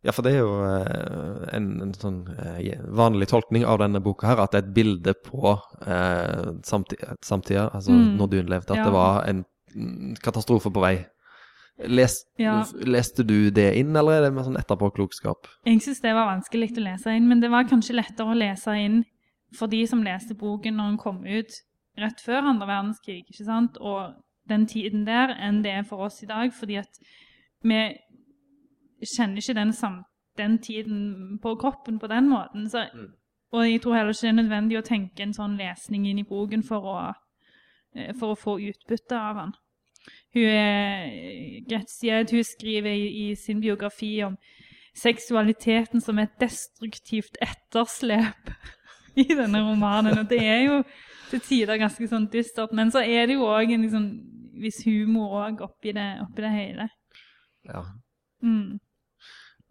Ja, 0.04 0.12
for 0.12 0.26
det 0.26 0.34
er 0.36 0.42
jo 0.42 0.56
eh, 0.68 1.44
en, 1.56 1.68
en 1.86 1.94
sånn 1.96 2.20
eh, 2.36 2.82
vanlig 2.92 3.30
tolkning 3.32 3.64
av 3.64 3.80
denne 3.80 4.02
boka 4.04 4.28
her, 4.28 4.42
at 4.44 4.52
det 4.52 4.60
er 4.60 4.66
et 4.66 4.76
bilde 4.76 5.14
på 5.24 5.54
eh, 5.88 6.50
samtida, 6.68 7.16
samtida, 7.24 7.70
altså 7.72 7.96
mm. 7.96 8.10
når 8.20 8.32
du 8.34 8.38
levde, 8.42 8.74
at 8.74 8.82
ja. 8.82 8.88
det 8.90 8.94
var 8.94 9.24
en 9.32 9.44
katastrofe 10.20 10.74
på 10.76 10.84
vei. 10.84 10.98
Les, 11.90 12.18
ja. 12.38 12.60
Leste 12.86 13.24
du 13.26 13.50
det 13.56 13.72
inn, 13.80 13.96
eller 13.96 14.20
er 14.20 14.28
det 14.28 14.34
med 14.36 14.46
sånn 14.46 14.60
etterpåklokskap? 14.60 15.48
Jeg 15.66 15.82
syns 15.88 16.04
det 16.04 16.14
var 16.14 16.30
vanskelig 16.30 16.74
å 16.76 16.84
lese 16.86 17.16
inn, 17.16 17.32
men 17.32 17.42
det 17.42 17.50
var 17.56 17.66
kanskje 17.72 17.96
lettere 17.98 18.36
å 18.36 18.38
lese 18.38 18.76
inn 18.78 19.02
for 19.56 19.72
de 19.72 19.86
som 19.88 20.04
leste 20.04 20.36
boken 20.36 20.78
når 20.78 20.92
den 20.92 21.02
kom 21.02 21.24
ut 21.24 21.64
rett 22.04 22.22
før 22.26 22.52
andre 22.52 22.68
verdenskrig, 22.68 23.24
ikke 23.30 23.48
sant, 23.48 23.80
og 23.80 24.18
den 24.50 24.68
tiden 24.68 25.08
der, 25.08 25.32
enn 25.40 25.62
det 25.64 25.72
er 25.80 25.86
for 25.88 26.10
oss 26.10 26.20
i 26.26 26.30
dag, 26.30 26.52
fordi 26.54 26.82
at 26.82 27.00
vi 27.64 27.86
kjenner 29.10 29.42
ikke 29.42 29.58
den, 29.58 29.74
den, 30.38 30.58
tiden 30.64 31.40
på 31.44 31.56
kroppen 31.62 32.00
på 32.00 32.08
den 32.08 32.30
måten. 32.30 32.70
Så, 32.70 32.88
mm. 32.94 33.12
Og 33.54 33.68
jeg 33.70 33.82
tror 33.82 33.98
heller 33.98 34.16
ikke 34.16 34.28
det 34.28 34.32
er 34.32 34.40
nødvendig 34.42 34.80
å 34.80 34.88
tenke 34.88 35.24
en 35.24 35.36
sånn 35.36 35.58
lesning 35.60 36.08
inn 36.10 36.22
i 36.24 36.28
boken 36.28 36.64
for 36.66 36.90
å, 36.90 36.98
eh, 37.96 38.14
for 38.20 38.34
å 38.34 38.40
få 38.40 38.58
utbytte 38.60 39.20
av 39.20 39.42
den. 39.42 39.54
Hun, 40.34 40.50
er, 40.50 42.26
hun 42.32 42.44
skriver 42.44 42.90
i, 42.92 43.30
i 43.30 43.36
sin 43.36 43.62
biografi 43.62 44.18
om 44.26 44.36
seksualiteten 44.98 46.02
som 46.02 46.20
et 46.20 46.34
destruktivt 46.42 47.38
etterslep 47.42 48.52
i 49.24 49.28
denne 49.30 49.62
romanen. 49.62 50.20
Og 50.20 50.30
det 50.30 50.42
er 50.42 50.62
jo 50.66 50.80
til 51.32 51.42
tider 51.42 51.82
ganske 51.82 52.08
sånn 52.10 52.28
dystert, 52.34 52.74
men 52.76 52.92
så 52.94 53.02
er 53.02 53.28
det 53.30 53.38
jo 53.38 53.48
òg 53.50 53.74
en 53.74 53.86
liksom, 53.86 54.08
viss 54.62 54.84
humor 54.86 55.40
òg 55.44 55.64
oppi, 55.66 55.94
oppi, 55.94 56.42
det 56.42 56.54
hele. 56.54 56.90
Ja. 57.70 57.86
Mm. 58.44 58.80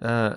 Eh, 0.03 0.33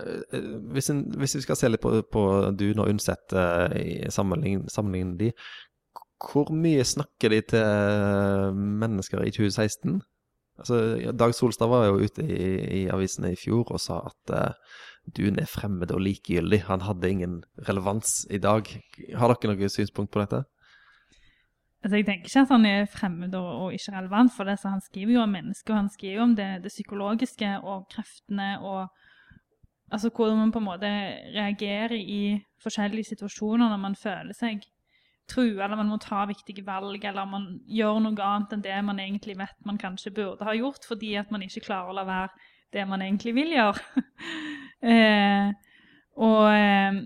hvis, 0.74 0.90
en, 0.90 1.04
hvis, 1.18 1.36
vi 1.36 1.42
skal 1.42 1.58
se 1.58 1.70
litt 1.72 1.82
på, 1.82 1.98
på 2.12 2.24
Dun 2.54 2.82
og 2.84 2.90
Undset 2.92 3.34
uh, 3.34 3.72
i 3.74 4.04
sammenligning, 4.14 4.68
sammenligning 4.70 5.16
de, 5.20 5.32
hvor 6.22 6.52
mye 6.54 6.84
snakker 6.86 7.34
de 7.34 7.42
til 7.52 7.62
eh, 7.62 8.54
mennesker 8.56 9.24
i 9.26 9.34
2016? 9.36 10.00
Altså, 10.56 10.78
Dag 11.12 11.34
Solstad 11.36 11.68
var 11.68 11.90
jo 11.90 12.06
ute 12.06 12.24
i, 12.24 12.52
i 12.80 12.82
avisene 12.94 13.34
i 13.34 13.40
fjor 13.40 13.74
og 13.76 13.82
sa 13.84 14.00
at 14.08 14.34
uh, 14.34 14.78
Dune 15.18 15.44
er 15.44 15.50
fremmed 15.50 15.92
og 15.94 16.02
likegyldig. 16.02 16.64
Han 16.70 16.86
hadde 16.86 17.10
ingen 17.12 17.40
relevans 17.68 18.24
i 18.30 18.40
dag. 18.42 18.70
Har 19.18 19.34
dere 19.34 19.54
noe 19.54 19.70
synspunkt 19.70 20.14
på 20.14 20.22
dette? 20.24 20.46
Altså, 21.84 22.00
jeg 22.00 22.08
tenker 22.08 22.30
ikke 22.32 22.46
at 22.46 22.54
han 22.54 22.70
er 22.70 22.88
fremmed 22.90 23.36
og, 23.38 23.50
og 23.66 23.74
ikke 23.76 23.98
relevant, 23.98 24.34
for 24.38 24.50
det, 24.50 24.56
så 24.62 24.72
han 24.74 24.82
skriver 24.82 25.18
jo 25.18 25.26
om 25.26 25.36
mennesker, 25.36 25.74
og 25.74 25.84
han 25.84 25.92
skriver 25.94 26.16
jo 26.16 26.24
om 26.30 26.38
det, 26.38 26.48
det 26.64 26.74
psykologiske 26.74 27.52
og 27.62 27.86
kreftene 27.94 28.56
og 28.62 28.88
altså 29.92 30.10
hvordan 30.10 30.38
man 30.38 30.52
på 30.52 30.62
en 30.62 30.70
måte 30.70 30.92
reagerer 31.36 31.94
i 31.98 32.40
forskjellige 32.64 33.12
situasjoner 33.12 33.70
når 33.70 33.82
man 33.82 33.96
føler 34.00 34.34
seg 34.34 34.64
trua, 35.30 35.66
eller 35.66 35.80
man 35.80 35.90
må 35.90 35.98
ta 36.02 36.26
viktige 36.30 36.66
valg, 36.66 37.02
eller 37.04 37.26
man 37.30 37.48
gjør 37.66 38.02
noe 38.04 38.26
annet 38.26 38.54
enn 38.54 38.66
det 38.66 38.82
man 38.86 39.02
egentlig 39.02 39.38
vet 39.40 39.56
man 39.66 39.80
kanskje 39.82 40.14
burde 40.14 40.46
ha 40.46 40.54
gjort, 40.54 40.86
fordi 40.86 41.16
at 41.18 41.32
man 41.34 41.46
ikke 41.46 41.66
klarer 41.66 41.92
å 41.92 41.98
la 41.98 42.06
være 42.06 42.52
det 42.74 42.86
man 42.90 43.02
egentlig 43.02 43.34
vil 43.38 43.56
gjøre. 43.56 44.04
eh, 44.94 45.50
og, 46.22 46.44
eh, 46.52 47.00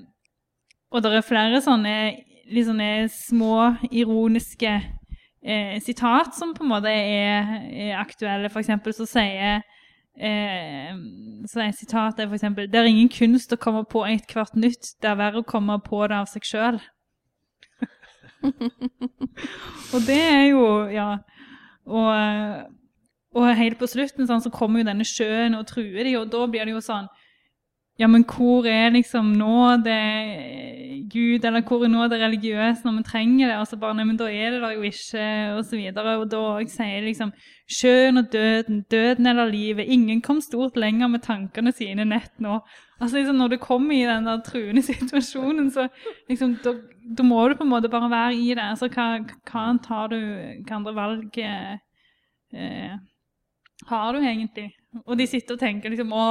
og 0.91 1.03
det 1.03 1.13
er 1.15 1.27
flere 1.27 1.61
sånne 1.63 1.95
sånne 2.49 3.07
små, 3.13 3.55
ironiske 3.91 4.71
eh, 5.45 5.75
sitat 5.85 6.33
som 6.35 6.55
på 6.55 6.65
en 6.65 6.71
måte 6.71 6.89
er, 6.91 7.59
er 7.69 7.99
aktuelle. 8.01 8.49
For 8.49 8.63
eksempel 8.63 8.95
så 8.97 9.05
sier 9.05 9.61
eh, 10.17 10.95
så 11.49 11.61
er 11.63 11.75
sitatet 11.75 12.27
for 12.27 12.37
eksempel 12.37 12.69
Det 12.71 12.79
er 12.79 12.89
ingen 12.89 13.11
kunst 13.13 13.53
å 13.53 13.59
komme 13.61 13.83
på 13.89 14.05
ethvert 14.07 14.55
nytt, 14.55 14.95
det 15.01 15.11
er 15.11 15.19
verre 15.19 15.43
å 15.43 15.47
komme 15.47 15.79
på 15.85 16.01
det 16.07 16.17
av 16.17 16.29
seg 16.31 16.47
sjøl. 16.47 16.79
og 19.93 20.05
det 20.07 20.21
er 20.21 20.45
jo 20.51 20.65
Ja. 20.93 21.11
Og, 21.89 22.11
og 23.33 23.47
helt 23.57 23.79
på 23.79 23.87
slutten 23.89 24.27
sånn, 24.29 24.43
så 24.43 24.51
kommer 24.53 24.83
jo 24.83 24.85
denne 24.91 25.05
sjøen 25.07 25.55
og 25.57 25.65
truer 25.71 26.03
de, 26.05 26.11
og 26.19 26.29
da 26.29 26.43
blir 26.45 26.67
det 26.67 26.75
jo 26.75 26.83
sånn 26.85 27.07
ja, 27.99 28.07
men 28.07 28.23
hvor 28.23 28.63
er 28.69 28.93
liksom 28.95 29.33
nå 29.35 29.75
det 29.83 29.99
Gud, 31.11 31.43
eller 31.43 31.63
hvor 31.67 31.81
er 31.83 31.89
nå 31.91 32.05
det 32.07 32.19
religiøse 32.21 32.85
når 32.85 32.99
vi 32.99 33.03
trenger 33.07 33.49
det? 33.49 33.55
Altså 33.57 33.79
bare, 33.81 33.97
nei, 33.97 34.05
men 34.07 34.19
da 34.19 34.29
er 34.31 34.53
det 34.53 34.61
da 34.63 34.69
jo 34.71 34.85
ikke, 34.87 35.25
og 35.57 35.65
så 35.67 35.75
videre. 35.75 36.13
Og 36.21 36.29
da 36.31 36.43
sier 36.69 37.03
liksom 37.03 37.33
sjøen 37.67 38.21
og 38.21 38.29
døden, 38.31 38.83
døden 38.91 39.27
eller 39.27 39.51
livet, 39.51 39.89
ingen 39.91 40.21
kom 40.23 40.39
stort 40.41 40.77
lenger 40.79 41.11
med 41.11 41.25
tankene 41.25 41.73
sine 41.75 42.07
nett 42.07 42.39
nå. 42.39 42.61
Altså 43.01 43.19
liksom 43.19 43.35
Når 43.41 43.53
du 43.55 43.57
kommer 43.63 43.95
i 43.95 44.07
den 44.07 44.31
der 44.31 44.41
truende 44.47 44.85
situasjonen, 44.91 45.67
så 45.71 45.89
liksom, 46.29 46.55
da, 46.63 46.77
da, 47.17 47.27
må 47.27 47.47
du 47.49 47.57
på 47.59 47.67
en 47.67 47.73
måte 47.73 47.91
bare 47.91 48.11
være 48.11 48.35
i 48.39 48.49
det. 48.53 48.63
Altså 48.63 48.87
hva, 48.93 49.11
hva 49.51 49.67
tar 49.83 50.15
du, 50.15 50.19
hva 50.63 50.79
andre 50.79 50.95
valg 50.95 51.39
eh, 51.43 52.97
har 53.91 54.11
du 54.13 54.23
egentlig? 54.23 54.71
Og 55.05 55.17
de 55.19 55.27
sitter 55.27 55.55
og 55.55 55.61
tenker 55.61 55.91
liksom 55.91 56.15
å 56.15 56.27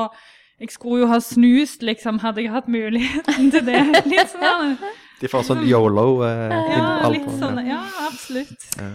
jeg 0.58 0.72
skulle 0.74 1.04
jo 1.04 1.10
ha 1.12 1.20
snust, 1.22 1.84
liksom, 1.86 2.18
hadde 2.22 2.42
jeg 2.42 2.50
hatt 2.50 2.70
muligheten 2.70 3.52
til 3.54 3.66
det. 3.66 3.82
Litt 4.12 4.32
sånn. 4.32 4.74
De 5.20 5.30
får 5.30 5.46
sånn 5.46 5.62
yolo? 5.66 6.22
Eh, 6.26 6.56
ja, 6.74 7.10
litt 7.10 7.30
sånn. 7.40 7.58
Ja, 7.66 7.80
absolutt. 8.06 8.66
Ja. 8.78 8.90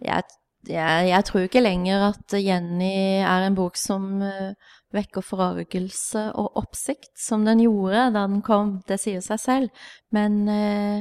Jeg, 0.00 0.36
jeg, 0.68 1.08
jeg, 1.10 1.26
tror 1.28 1.44
ikke 1.44 1.64
lenger 1.64 2.06
at 2.10 2.36
Jenny 2.40 3.20
er 3.20 3.44
en 3.44 3.56
bok 3.58 3.76
som 3.80 4.22
uh, 4.24 4.52
vekker 4.96 5.24
forargelse 5.24 6.30
og 6.40 6.56
oppsikt, 6.62 7.12
som 7.20 7.44
den 7.48 7.60
gjorde 7.66 8.08
da 8.16 8.24
den 8.24 8.40
kom. 8.44 8.78
Det 8.88 8.96
sier 9.02 9.20
seg 9.24 9.42
selv. 9.42 9.84
Men 10.16 10.42
uh, 10.48 11.00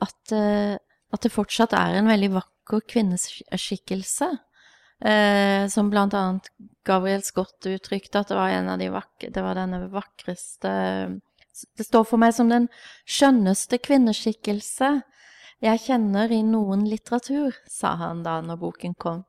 at, 0.00 0.20
uh, 0.32 0.76
at, 1.12 1.24
det 1.24 1.34
fortsatt 1.34 1.76
er 1.76 2.00
en 2.00 2.08
veldig 2.08 2.32
vakker 2.38 2.84
kvinneskikkelse. 2.88 4.32
Eh, 5.00 5.68
som 5.70 5.90
blant 5.90 6.14
annet 6.14 6.48
Gabriel 6.86 7.22
Scott 7.22 7.66
uttrykte 7.70 8.18
at 8.18 8.32
det 8.32 8.38
var 8.38 8.50
en 8.50 8.70
av 8.72 8.80
de 8.80 8.88
vakre, 8.90 9.30
det 9.30 9.44
var 9.44 9.54
denne 9.54 9.84
vakreste 9.92 10.72
Det 11.76 11.84
står 11.86 12.06
for 12.06 12.18
meg 12.18 12.34
som 12.34 12.50
den 12.50 12.66
skjønneste 13.06 13.78
kvinneskikkelse 13.82 14.90
jeg 15.62 15.82
kjenner 15.82 16.30
i 16.30 16.44
noen 16.46 16.84
litteratur, 16.86 17.54
sa 17.66 17.96
han 17.98 18.22
da 18.22 18.36
når 18.46 18.60
boken 18.60 18.94
kom. 18.94 19.24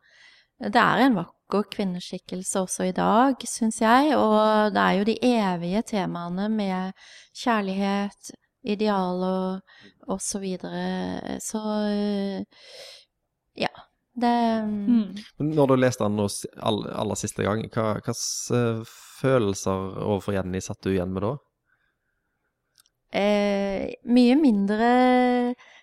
Det 0.61 0.77
er 0.77 1.01
en 1.07 1.15
vakker 1.17 1.63
kvinneskikkelse 1.73 2.61
også 2.61 2.85
i 2.85 2.93
dag, 2.93 3.41
syns 3.49 3.79
jeg, 3.81 4.13
og 4.13 4.75
det 4.75 4.83
er 4.83 4.99
jo 4.99 5.07
de 5.07 5.15
evige 5.25 5.81
temaene 5.89 6.45
med 6.53 6.93
kjærlighet, 7.33 8.29
ideal 8.61 9.25
og 9.25 9.79
og 10.09 10.21
så 10.21 10.39
videre. 10.39 11.39
Så 11.41 11.59
ja. 13.55 13.88
Det 14.19 14.35
mm. 14.65 15.49
Når 15.51 15.69
du 15.69 15.75
leste 15.79 16.07
den 16.07 16.19
aller, 16.19 16.93
aller 17.01 17.19
siste 17.19 17.45
gang, 17.45 17.63
hva 17.73 17.93
hvilke 17.99 18.15
følelser 19.19 19.99
overfor 20.05 20.35
Jenny 20.37 20.61
satt 20.63 20.81
du 20.83 20.91
igjen 20.93 21.13
med 21.13 21.25
da? 21.25 21.33
Eh, 23.19 23.95
mye 24.05 24.35
mindre 24.37 24.89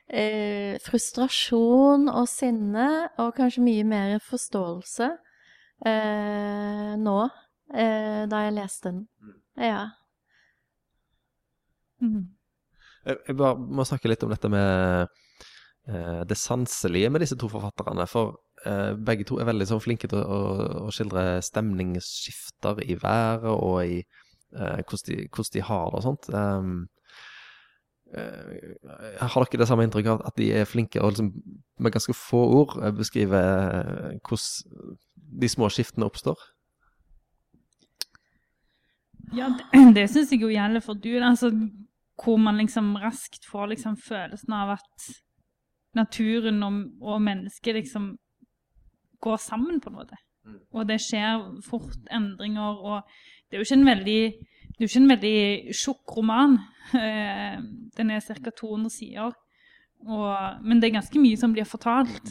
eh, 0.07 0.77
frustrasjon 0.85 2.07
og 2.13 2.29
sinne, 2.31 2.89
og 3.19 3.35
kanskje 3.39 3.65
mye 3.67 3.87
mer 3.89 4.17
forståelse 4.23 5.11
eh, 5.91 6.93
nå, 7.03 7.19
eh, 7.75 8.23
da 8.31 8.43
jeg 8.47 8.57
leste 8.61 8.93
den. 8.93 9.05
Mm. 9.21 9.37
Ja. 9.67 9.83
Mm. 12.05 12.25
Jeg, 13.07 13.23
jeg 13.29 13.39
bare 13.39 13.59
må 13.59 13.87
snakke 13.89 14.11
litt 14.11 14.23
om 14.27 14.33
dette 14.33 14.51
med 14.53 15.11
det 15.87 16.37
sanselige 16.37 17.11
med 17.11 17.23
disse 17.23 17.37
to 17.39 17.49
forfatterne. 17.49 18.07
For 18.11 18.41
eh, 18.67 18.95
begge 19.07 19.27
to 19.29 19.39
er 19.39 19.49
veldig 19.49 19.69
sånn 19.71 19.83
flinke 19.83 20.11
til 20.11 20.23
å, 20.23 20.41
å, 20.87 20.91
skildre 20.95 21.39
stemningsskifter 21.45 22.83
i 22.87 22.99
været 23.03 23.49
og 23.53 23.79
i 23.85 24.01
eh, 24.01 24.83
hvordan, 24.83 25.05
de, 25.09 25.19
hvordan, 25.29 25.53
de, 25.55 25.65
har 25.69 25.89
det 25.91 26.01
og 26.01 26.07
sånt. 26.09 26.31
Um, 26.35 26.77
har 28.17 29.35
dere 29.51 29.61
det 29.61 29.67
samme 29.67 29.83
inntrykk 29.85 30.13
av 30.13 30.21
at 30.29 30.37
de 30.39 30.53
er 30.55 30.69
flinke 30.69 31.01
og 31.03 31.11
liksom, 31.13 31.33
med 31.83 31.93
ganske 31.93 32.15
få 32.15 32.39
ord 32.61 32.77
beskriver 32.95 34.15
hvordan 34.23 34.95
de 35.43 35.51
små 35.51 35.69
skiftene 35.75 36.07
oppstår? 36.07 36.39
Ja, 39.35 39.51
det, 39.51 39.83
det 39.99 40.07
syns 40.13 40.31
jeg 40.31 40.45
jo 40.45 40.53
gjelder 40.53 40.85
for 40.85 40.99
du. 41.03 41.11
Altså, 41.19 41.51
hvor 42.23 42.39
man 42.41 42.63
liksom 42.63 42.95
raskt 43.03 43.45
får 43.51 43.75
liksom 43.75 43.99
følelsen 44.01 44.55
av 44.55 44.77
at 44.79 45.09
naturen 45.97 46.63
og, 46.67 46.81
og 47.01 47.23
mennesket 47.25 47.81
liksom 47.81 48.13
går 49.25 49.41
sammen 49.43 49.81
på 49.81 49.93
noe. 49.95 50.21
Mm. 50.47 50.61
Og 50.77 50.87
det 50.89 51.01
skjer 51.03 51.49
fort 51.67 52.13
endringer, 52.13 52.77
og 52.77 53.03
det 53.49 53.57
er 53.57 53.63
jo 53.63 53.67
ikke 53.67 53.81
en 53.81 53.91
veldig 53.91 54.21
det 54.77 54.85
er 54.85 54.85
jo 54.85 54.91
ikke 54.91 55.01
en 55.01 55.13
veldig 55.15 55.39
tjukk 55.73 56.17
roman. 56.19 56.59
Eh, 56.95 57.57
den 57.97 58.11
er 58.15 58.21
ca. 58.23 58.51
200 58.61 58.91
sider. 58.95 59.33
Og, 60.07 60.61
men 60.63 60.79
det 60.79 60.91
er 60.91 60.99
ganske 61.01 61.19
mye 61.19 61.39
som 61.41 61.55
blir 61.57 61.67
fortalt. 61.67 62.29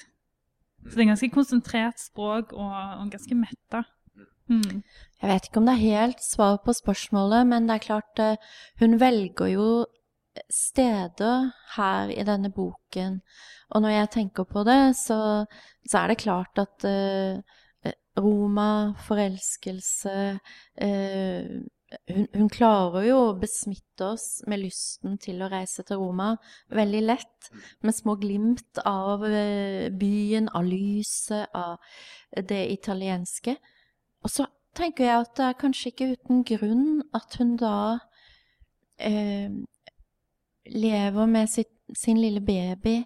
Så 0.86 0.93
det 0.93 1.04
er 1.04 1.10
ganske 1.10 1.32
konsentrert 1.34 1.99
språk 1.99 2.54
og, 2.54 2.69
og 3.01 3.10
ganske 3.12 3.36
metta. 3.36 3.82
Mm. 4.47 4.84
Jeg 5.21 5.32
vet 5.32 5.49
ikke 5.49 5.60
om 5.60 5.67
det 5.67 5.73
er 5.73 5.97
helt 5.97 6.21
svar 6.21 6.60
på 6.63 6.75
spørsmålet, 6.78 7.47
men 7.49 7.67
det 7.67 7.75
er 7.75 7.86
klart 7.88 8.21
eh, 8.21 8.38
hun 8.80 8.99
velger 9.01 9.49
jo 9.56 9.67
steder 10.52 11.52
her 11.76 12.12
i 12.13 12.24
denne 12.28 12.52
boken. 12.54 13.19
Og 13.74 13.84
når 13.84 13.95
jeg 13.95 14.12
tenker 14.19 14.48
på 14.50 14.63
det, 14.67 14.95
så, 14.98 15.19
så 15.88 16.02
er 16.02 16.12
det 16.12 16.21
klart 16.21 16.62
at 16.62 16.86
uh, 16.88 17.93
Roma, 18.19 18.95
forelskelse 19.08 20.17
uh, 20.36 21.56
hun, 22.10 22.26
hun, 22.34 22.50
klarer 22.52 23.06
jo 23.08 23.17
å 23.28 23.36
besmitte 23.39 24.10
oss 24.15 24.41
med 24.50 24.63
lysten 24.63 25.19
til 25.21 25.43
å 25.43 25.50
reise 25.52 25.86
til 25.86 26.02
Roma 26.02 26.34
veldig 26.74 27.04
lett, 27.06 27.50
med 27.86 27.95
små 27.95 28.17
glimt 28.19 28.82
av 28.86 29.24
uh, 29.24 29.88
byen, 29.93 30.50
av 30.54 30.67
lyset, 30.67 31.48
av 31.56 31.80
det 32.36 32.65
italienske. 32.74 33.56
Og 34.26 34.34
så 34.34 34.48
tenker 34.76 35.08
jeg 35.08 35.21
at 35.24 35.38
det 35.38 35.48
er 35.48 35.60
kanskje 35.62 35.91
ikke 35.91 36.12
uten 36.15 36.43
grunn 36.48 36.88
at 37.15 37.38
hun 37.39 37.56
da 37.60 37.76
eh, 39.00 39.52
lever 40.71 41.30
med 41.30 41.49
sitt, 41.51 41.71
sin 41.95 42.19
lille 42.21 42.41
baby 42.41 43.01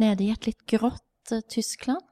nede 0.00 0.24
i 0.26 0.32
et 0.34 0.48
litt 0.48 0.64
grått 0.68 1.32
uh, 1.34 1.42
Tyskland. 1.48 2.04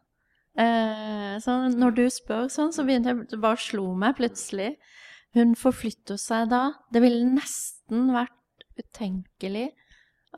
Uh, 0.58 1.38
så 1.42 1.54
når 1.70 1.96
du 1.96 2.04
spør 2.10 2.48
sånn, 2.52 2.72
så 2.74 2.84
begynte 2.86 3.12
jeg 3.12 3.28
det 3.30 3.40
bare 3.42 3.60
slo 3.62 3.92
meg 3.98 4.16
plutselig. 4.18 4.74
Hun 5.36 5.54
forflytter 5.58 6.18
seg 6.20 6.48
da. 6.52 6.62
Det 6.92 7.02
ville 7.04 7.26
nesten 7.28 8.08
vært 8.14 8.34
utenkelig 8.78 9.68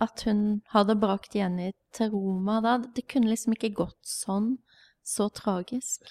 at 0.01 0.25
hun 0.27 0.61
hadde 0.73 0.99
brakt 1.01 1.35
Jenny 1.37 1.71
til 1.97 2.13
Roma 2.15 2.61
da. 2.65 2.77
Det 2.83 3.07
kunne 3.11 3.31
liksom 3.33 3.57
ikke 3.57 3.75
gått 3.83 4.01
sånn. 4.07 4.57
Så 5.07 5.31
tragisk. 5.35 6.05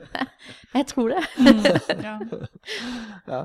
jeg 0.76 0.86
tror 0.90 1.08
det. 1.14 1.22
mm, 1.38 2.02
ja. 2.04 2.16
ja. 3.34 3.40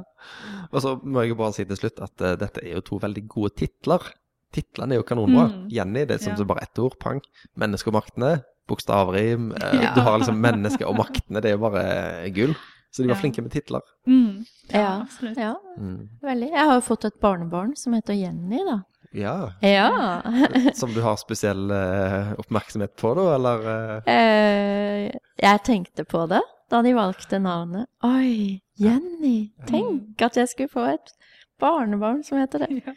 Og 0.72 0.82
så 0.84 0.96
må 1.04 1.24
jeg 1.26 1.38
bare 1.40 1.56
si 1.56 1.66
til 1.70 1.80
slutt 1.80 2.02
at 2.04 2.24
uh, 2.26 2.34
dette 2.40 2.64
er 2.66 2.76
jo 2.78 2.84
to 2.92 3.00
veldig 3.02 3.24
gode 3.32 3.54
titler. 3.62 4.10
Titlene 4.52 4.98
er 4.98 5.00
jo 5.02 5.08
kanonbra. 5.08 5.48
Mm. 5.48 5.68
Jenny, 5.72 6.04
det 6.10 6.18
er 6.18 6.24
som 6.26 6.36
ja. 6.36 6.48
bare 6.50 6.66
ett 6.68 6.80
ord. 6.84 6.98
Pang. 7.00 7.22
Menneskemaktene. 7.60 8.42
Bokstavrim. 8.68 9.52
Uh, 9.56 9.80
ja. 9.86 9.94
Du 9.96 10.02
har 10.04 10.20
liksom 10.20 10.42
mennesket 10.44 10.88
og 10.88 10.98
maktene. 11.00 11.40
Det 11.44 11.52
er 11.54 11.58
jo 11.58 11.64
bare 11.70 11.86
gull. 12.36 12.56
Så 12.92 13.04
de 13.04 13.08
var 13.08 13.16
Ja. 13.16 13.22
flinke 13.22 13.42
med 13.42 13.54
titler. 13.54 13.80
Mm. 14.08 14.42
Ja, 14.68 14.80
Ja, 14.82 14.92
absolutt. 15.06 15.38
ja, 15.40 15.54
Mm. 15.78 16.10
veldig. 16.22 16.50
Jeg 16.52 16.66
har 16.68 16.74
jo 16.76 16.82
fått 16.84 17.06
et 17.08 17.20
barnebarn 17.24 17.72
som 17.80 17.94
heter 17.96 18.14
Jenny, 18.14 18.60
da. 18.68 18.82
Ja. 19.12 19.54
Ja. 19.60 20.22
Som 20.74 20.94
du 20.94 21.02
har 21.02 21.18
spesiell 21.20 21.72
uh, 21.72 22.32
oppmerksomhet 22.40 22.96
på, 22.96 23.14
da, 23.18 23.28
eller? 23.36 23.68
Uh... 23.68 24.12
Eh, 24.14 25.20
jeg 25.42 25.64
tenkte 25.68 26.06
på 26.08 26.26
det 26.32 26.42
da 26.72 26.80
de 26.82 26.94
valgte 26.96 27.40
navnet. 27.44 27.90
Oi, 28.08 28.62
Jenny! 28.80 29.52
Tenk 29.68 30.22
at 30.24 30.38
jeg 30.40 30.48
skulle 30.48 30.72
få 30.72 30.86
et 30.94 31.12
barnebarn 31.60 32.24
som 32.24 32.40
heter 32.40 32.64
det. 32.64 32.70
Ja. 32.86 32.94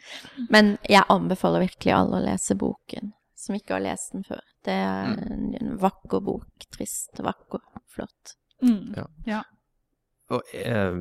Men 0.49 0.77
jeg 0.87 1.03
anbefaler 1.11 1.65
virkelig 1.65 1.91
alle 1.93 2.21
å 2.21 2.23
lese 2.23 2.55
boken, 2.55 3.11
som 3.35 3.57
ikke 3.57 3.75
har 3.75 3.83
lest 3.83 4.15
den 4.15 4.23
før. 4.23 4.39
Det 4.65 4.77
er 4.79 5.11
en 5.19 5.75
vakker 5.81 6.23
bok. 6.23 6.69
Trist, 6.71 7.19
vakker, 7.19 7.61
flott. 7.91 8.37
Mm. 8.63 8.95
Ja. 9.27 9.43
Og, 10.33 10.41
eh, 10.57 10.95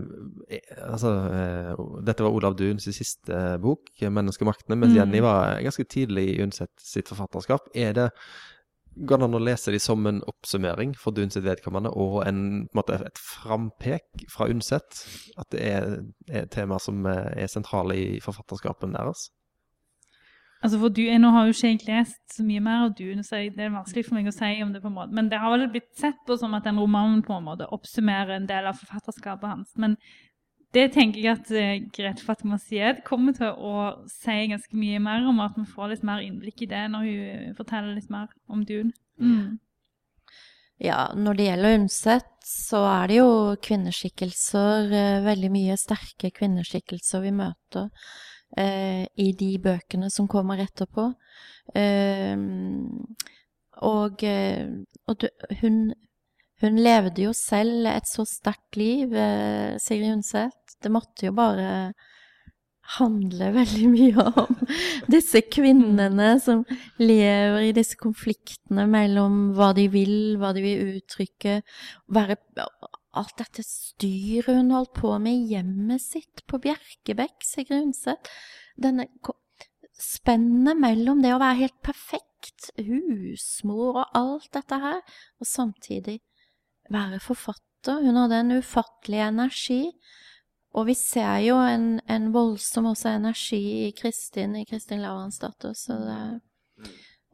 eh, 0.53 0.73
altså, 0.85 1.13
eh, 1.33 1.85
dette 2.05 2.25
var 2.27 2.35
Olav 2.37 2.57
Duns 2.59 2.85
siste 2.85 3.33
eh, 3.33 3.57
bok, 3.57 3.89
'Menneskemaktene', 4.01 4.77
mens 4.77 4.93
Mm. 4.93 4.97
Jenny 4.99 5.21
var 5.21 5.63
ganske 5.63 5.85
tidlig 5.85 6.27
i 6.35 6.43
Undset 6.43 6.71
sitt 6.79 7.09
forfatterskap. 7.09 7.71
Er 7.75 7.93
det 7.93 8.11
Går 8.97 9.19
det 9.19 9.25
an 9.25 9.35
å 9.35 9.43
lese 9.43 9.73
de 9.75 9.79
som 9.83 10.07
en 10.07 10.21
oppsummering 10.23 10.93
for 10.95 11.11
Duns 11.11 11.35
sitt 11.35 11.43
vedkommende, 11.43 11.91
og 11.91 12.21
en, 12.29 12.37
en 12.63 12.69
måte, 12.79 12.95
et 12.95 13.19
frampek 13.19 14.05
fra 14.31 14.47
Undset? 14.47 15.01
At 15.37 15.51
det 15.51 15.65
er, 15.67 16.05
er 16.31 16.47
temaer 16.47 16.79
som 16.79 17.05
eh, 17.11 17.43
er 17.43 17.51
sentrale 17.51 17.97
i 17.99 18.21
forfatterskapen 18.23 18.95
deres? 18.95 19.33
Altså 20.65 20.79
for 20.81 20.93
du, 20.97 21.03
Nå 21.21 21.31
har 21.35 21.45
jo 21.45 21.53
ikke 21.53 21.71
jeg 21.75 21.81
lest 21.91 22.21
så 22.33 22.45
mye 22.47 22.63
mer 22.65 22.87
av 22.87 22.95
Dune, 22.97 23.23
så 23.27 23.43
det 23.53 23.61
er 23.61 23.73
vanskelig 23.75 24.07
for 24.07 24.17
meg 24.17 24.31
å 24.31 24.35
si 24.35 24.53
om 24.65 24.71
det 24.73 24.81
på 24.81 24.89
en 24.89 24.97
måte. 24.97 25.13
Men 25.17 25.29
det 25.29 25.41
har 25.43 25.53
vel 25.53 25.67
blitt 25.73 25.91
sett 26.01 26.23
på 26.25 26.39
som 26.41 26.57
at 26.57 26.65
den 26.65 26.81
romanen 26.81 27.21
på 27.27 27.37
en 27.37 27.45
måte 27.45 27.69
oppsummerer 27.75 28.39
en 28.39 28.49
del 28.49 28.71
av 28.71 28.79
forfatterskapet 28.81 29.51
hans. 29.51 29.75
Men 29.77 29.99
det 30.75 30.89
tenker 30.97 31.21
jeg 31.21 31.37
at 31.37 31.53
eh, 31.55 31.85
Grete 31.95 32.25
Fatima 32.25 32.57
Sied 32.59 33.05
kommer 33.07 33.37
til 33.37 33.53
å 33.53 34.07
si 34.11 34.39
ganske 34.51 34.79
mye 34.79 35.03
mer 35.05 35.29
om, 35.29 35.43
at 35.45 35.59
vi 35.61 35.67
får 35.69 35.93
litt 35.93 36.07
mer 36.09 36.25
innblikk 36.25 36.65
i 36.65 36.71
det 36.73 36.87
når 36.95 37.11
hun 37.11 37.59
forteller 37.61 37.93
litt 37.95 38.09
mer 38.11 38.33
om 38.49 38.65
Dune. 38.67 38.97
Mm. 39.21 39.61
Ja, 40.83 41.13
når 41.15 41.37
det 41.39 41.51
gjelder 41.51 41.77
Undset, 41.79 42.31
så 42.45 42.81
er 42.89 43.13
det 43.13 43.21
jo 43.21 43.29
kvinneskikkelser, 43.69 44.89
eh, 44.97 45.25
veldig 45.29 45.53
mye 45.53 45.77
sterke 45.79 46.33
kvinneskikkelser 46.35 47.23
vi 47.29 47.37
møter 47.37 47.93
eh, 48.57 49.05
i 49.21 49.33
de 49.39 49.53
bøkene 49.63 50.11
som 50.13 50.29
kommer 50.31 50.63
etterpå. 50.65 51.11
Eh, 51.75 52.37
og 53.85 54.23
eh, 54.23 54.67
og 55.09 55.21
du, 55.21 55.29
hun, 55.61 55.93
hun 56.63 56.81
levde 56.81 57.27
jo 57.27 57.35
selv 57.37 57.89
et 57.91 58.09
så 58.09 58.25
sterkt 58.29 58.79
liv, 58.81 59.13
eh, 59.13 59.77
Sigrid 59.83 60.17
Undset. 60.17 60.77
Det 60.83 60.93
måtte 60.93 61.29
jo 61.29 61.35
bare 61.37 61.93
handle 62.99 63.51
veldig 63.59 63.91
mye 63.93 64.25
om 64.29 64.59
disse 65.13 65.45
kvinnene 65.49 66.35
som 66.43 66.65
lever 67.01 67.71
i 67.71 67.75
disse 67.77 67.97
konfliktene 68.01 68.87
mellom 68.91 69.55
hva 69.57 69.73
de 69.77 69.89
vil, 69.93 70.17
hva 70.41 70.53
de 70.57 70.65
vil 70.65 70.97
uttrykke, 70.99 71.61
være 72.13 72.39
Alt 73.15 73.37
dette 73.39 73.63
styret 73.67 74.59
hun 74.59 74.73
holdt 74.75 74.95
på 74.99 75.13
med 75.23 75.37
i 75.37 75.55
hjemmet 75.55 76.03
sitt 76.03 76.43
på 76.51 76.59
Bjerkebekk, 76.63 77.45
Sigrid 77.47 77.87
Undset. 77.87 78.31
Denne 78.75 79.07
spennet 79.95 80.79
mellom 80.81 81.23
det 81.23 81.35
å 81.35 81.41
være 81.43 81.61
helt 81.63 81.81
perfekt 81.87 82.73
husmor 82.79 84.01
og 84.03 84.19
alt 84.19 84.51
dette 84.57 84.79
her, 84.83 85.01
og 85.39 85.49
samtidig 85.49 86.19
være 86.93 87.21
forfatter. 87.23 88.03
Hun 88.03 88.19
hadde 88.19 88.43
en 88.43 88.59
ufattelig 88.59 89.23
energi. 89.29 89.83
Og 90.75 90.89
vi 90.89 90.97
ser 90.99 91.39
jo 91.47 91.61
en, 91.63 92.01
en 92.11 92.31
voldsom 92.35 92.91
også 92.91 93.13
energi 93.15 93.63
i 93.87 93.91
Kristin, 93.95 94.57
i 94.59 94.67
Kristin 94.67 95.05
Lavransdatter, 95.05 95.75
så 95.79 96.01
det 96.03 96.21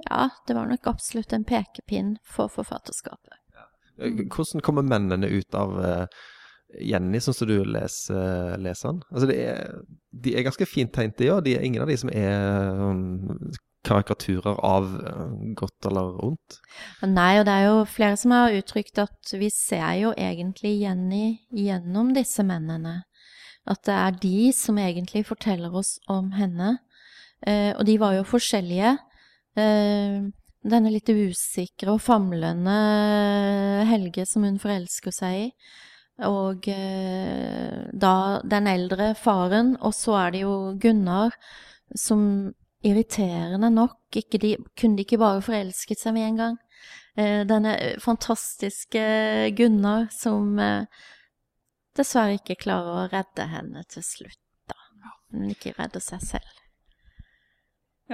Ja, 0.00 0.28
det 0.46 0.54
var 0.56 0.68
nok 0.68 0.86
absolutt 0.88 1.32
en 1.32 1.44
pekepinn 1.44 2.14
for 2.24 2.48
forfatterskapet. 2.52 3.36
Eh, 4.00 4.26
Hvordan 4.26 4.64
kommer 4.64 4.86
mennene 4.86 5.30
ut 5.30 5.56
av 5.58 5.78
eh, 5.84 6.20
Jenny, 6.86 7.20
sånn 7.22 7.36
som 7.36 7.50
du 7.50 7.58
leser, 7.66 8.56
leser 8.62 8.92
den? 8.92 9.02
Altså, 9.10 9.30
det 9.30 9.40
er, 9.42 9.80
de 10.24 10.36
er 10.36 10.46
ganske 10.46 10.68
fint 10.68 10.92
tegnet, 10.94 11.18
de 11.18 11.32
òg. 11.34 11.42
De 11.46 11.56
er 11.58 11.66
ingen 11.66 11.82
av 11.82 11.90
de 11.90 11.98
som 12.00 12.12
er 12.14 12.78
um, 12.78 13.50
karikaturer 13.86 14.58
av 14.66 14.88
eh, 15.06 15.36
godt 15.58 15.88
eller 15.90 16.18
ondt. 16.24 16.58
Nei, 17.06 17.32
og 17.40 17.46
det 17.48 17.54
er 17.56 17.68
jo 17.68 17.84
flere 17.88 18.18
som 18.20 18.34
har 18.36 18.56
uttrykt 18.56 19.00
at 19.02 19.34
vi 19.40 19.50
ser 19.54 19.94
jo 20.02 20.12
egentlig 20.16 20.76
Jenny 20.82 21.40
gjennom 21.56 22.12
disse 22.16 22.44
mennene. 22.46 23.00
At 23.68 23.84
det 23.88 23.96
er 23.96 24.20
de 24.22 24.50
som 24.56 24.78
egentlig 24.80 25.26
forteller 25.28 25.74
oss 25.76 25.98
om 26.10 26.32
henne. 26.36 26.78
Eh, 27.46 27.72
og 27.76 27.86
de 27.88 27.96
var 28.00 28.16
jo 28.16 28.28
forskjellige. 28.28 28.96
Eh, 29.58 30.28
denne 30.60 30.92
litt 30.92 31.08
usikre 31.08 31.94
og 31.94 32.02
famlende 32.04 32.74
Helge 33.88 34.26
som 34.28 34.44
hun 34.44 34.58
forelsker 34.60 35.14
seg 35.14 35.36
i. 35.46 35.46
Og 36.28 36.66
eh, 36.68 37.86
da 37.96 38.14
den 38.44 38.68
eldre 38.68 39.14
faren, 39.16 39.76
og 39.80 39.94
så 39.96 40.18
er 40.26 40.34
det 40.34 40.42
jo 40.42 40.54
Gunnar 40.80 41.32
som 41.96 42.52
irriterende 42.84 43.70
nok 43.72 44.20
ikke 44.20 44.40
de, 44.40 44.50
kunne 44.78 44.98
de 44.98 45.06
ikke 45.06 45.20
bare 45.20 45.40
forelsket 45.44 46.00
seg 46.00 46.16
med 46.16 46.28
en 46.28 46.42
gang. 46.42 46.58
Eh, 47.16 47.40
denne 47.48 47.74
fantastiske 48.04 49.02
Gunnar 49.56 50.10
som 50.12 50.58
eh, 50.60 50.84
dessverre 51.96 52.36
ikke 52.36 52.60
klarer 52.60 53.00
å 53.00 53.10
redde 53.12 53.48
henne 53.50 53.84
til 53.88 54.04
slutt, 54.04 54.42
da. 54.68 54.76
Hun 55.32 55.52
ikke 55.56 55.74
redder 55.78 56.04
seg 56.04 56.24
selv. 56.34 56.59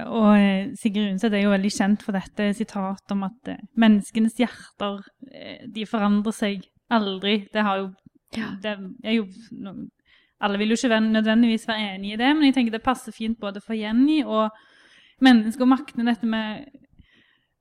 Og 0.04 0.30
eh, 0.36 0.72
Sigrid 0.76 1.12
Undset 1.14 1.34
er 1.34 1.44
jo 1.46 1.52
veldig 1.54 1.70
kjent 1.72 2.02
for 2.04 2.16
dette 2.16 2.50
sitatet 2.58 3.14
om 3.14 3.22
at 3.28 3.48
eh, 3.52 3.62
menneskenes 3.80 4.36
hjerter 4.40 4.98
eh, 5.32 5.62
de 5.72 5.86
forandrer 5.88 6.36
seg 6.36 6.66
aldri. 6.92 7.38
Det 7.52 7.64
har 7.64 7.84
jo, 7.84 7.90
Ja. 8.36 8.50
det 8.62 8.74
er 9.04 9.12
jo 9.20 9.26
Alle 10.40 10.58
vil 10.58 10.68
jo 10.74 10.76
ikke 10.76 11.00
nødvendigvis 11.00 11.68
være 11.68 11.94
enig 11.94 12.12
i 12.12 12.16
det, 12.20 12.34
men 12.36 12.44
jeg 12.44 12.54
tenker 12.54 12.72
det 12.72 12.82
passer 12.84 13.12
fint 13.12 13.38
både 13.40 13.60
for 13.64 13.72
Jenny 13.72 14.18
og 14.24 14.50
mennesket 15.24 15.62
og 15.64 15.68
maktene 15.70 16.04
dette 16.10 16.26
med 16.28 16.66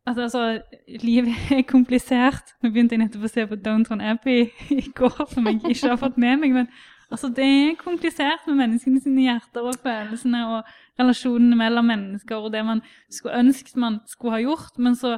at 0.05 0.17
altså, 0.19 0.59
livet 1.01 1.31
er 1.51 1.61
komplisert. 1.63 2.51
Nå 2.61 2.69
begynte 2.69 2.93
jeg 2.97 3.05
nettopp 3.05 3.23
å 3.25 3.31
se 3.31 3.45
på 3.47 3.55
Downtown 3.55 4.01
Abbey 4.01 4.49
i 4.75 4.81
går, 4.93 5.23
som 5.31 5.47
jeg 5.47 5.61
ikke 5.63 5.93
har 5.93 6.01
fått 6.01 6.19
med 6.21 6.43
meg. 6.43 6.51
Men 6.53 6.67
altså, 7.11 7.29
det 7.35 7.45
er 7.45 7.77
komplisert 7.79 8.47
med 8.49 8.59
menneskene 8.61 9.01
sine 9.03 9.27
hjerter 9.27 9.67
og 9.67 9.79
følelsene 9.83 10.41
og 10.49 10.73
relasjonene 10.99 11.57
mellom 11.59 11.89
mennesker 11.91 12.39
og 12.39 12.53
det 12.55 12.63
man 12.65 12.81
skulle 13.11 13.39
ønsket 13.41 13.79
man 13.81 13.99
skulle 14.09 14.37
ha 14.37 14.43
gjort, 14.43 14.77
men 14.77 14.97
så 14.99 15.17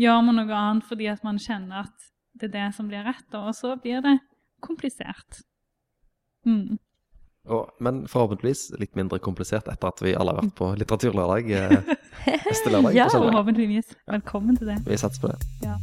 gjør 0.00 0.24
man 0.26 0.40
noe 0.40 0.56
annet 0.60 0.88
fordi 0.88 1.08
at 1.12 1.24
man 1.26 1.40
kjenner 1.42 1.86
at 1.86 2.10
det 2.36 2.50
er 2.50 2.56
det 2.56 2.66
som 2.76 2.88
blir 2.90 3.04
rett, 3.06 3.28
og 3.38 3.54
så 3.56 3.76
blir 3.80 4.02
det 4.04 4.18
komplisert. 4.64 5.40
Mm. 6.44 6.76
Og, 7.46 7.70
men 7.80 8.02
forhåpentligvis 8.10 8.72
litt 8.80 8.96
mindre 8.98 9.20
komplisert 9.22 9.68
etter 9.70 9.88
at 9.88 10.02
vi 10.02 10.16
alle 10.18 10.34
har 10.34 10.42
vært 10.42 10.56
på 10.58 10.72
litteraturlørdag 10.80 11.52
eh, 11.54 11.94
neste 12.50 12.72
lørdag. 12.74 12.96
Ja. 12.96 13.06
Forhåpentligvis. 13.12 13.94
Velkommen 14.10 14.58
til 14.58 14.74
det. 14.74 14.80
Vi 14.86 14.98
satser 15.00 15.22
på 15.22 15.32
det. 15.32 15.38
Ja. 15.64 15.78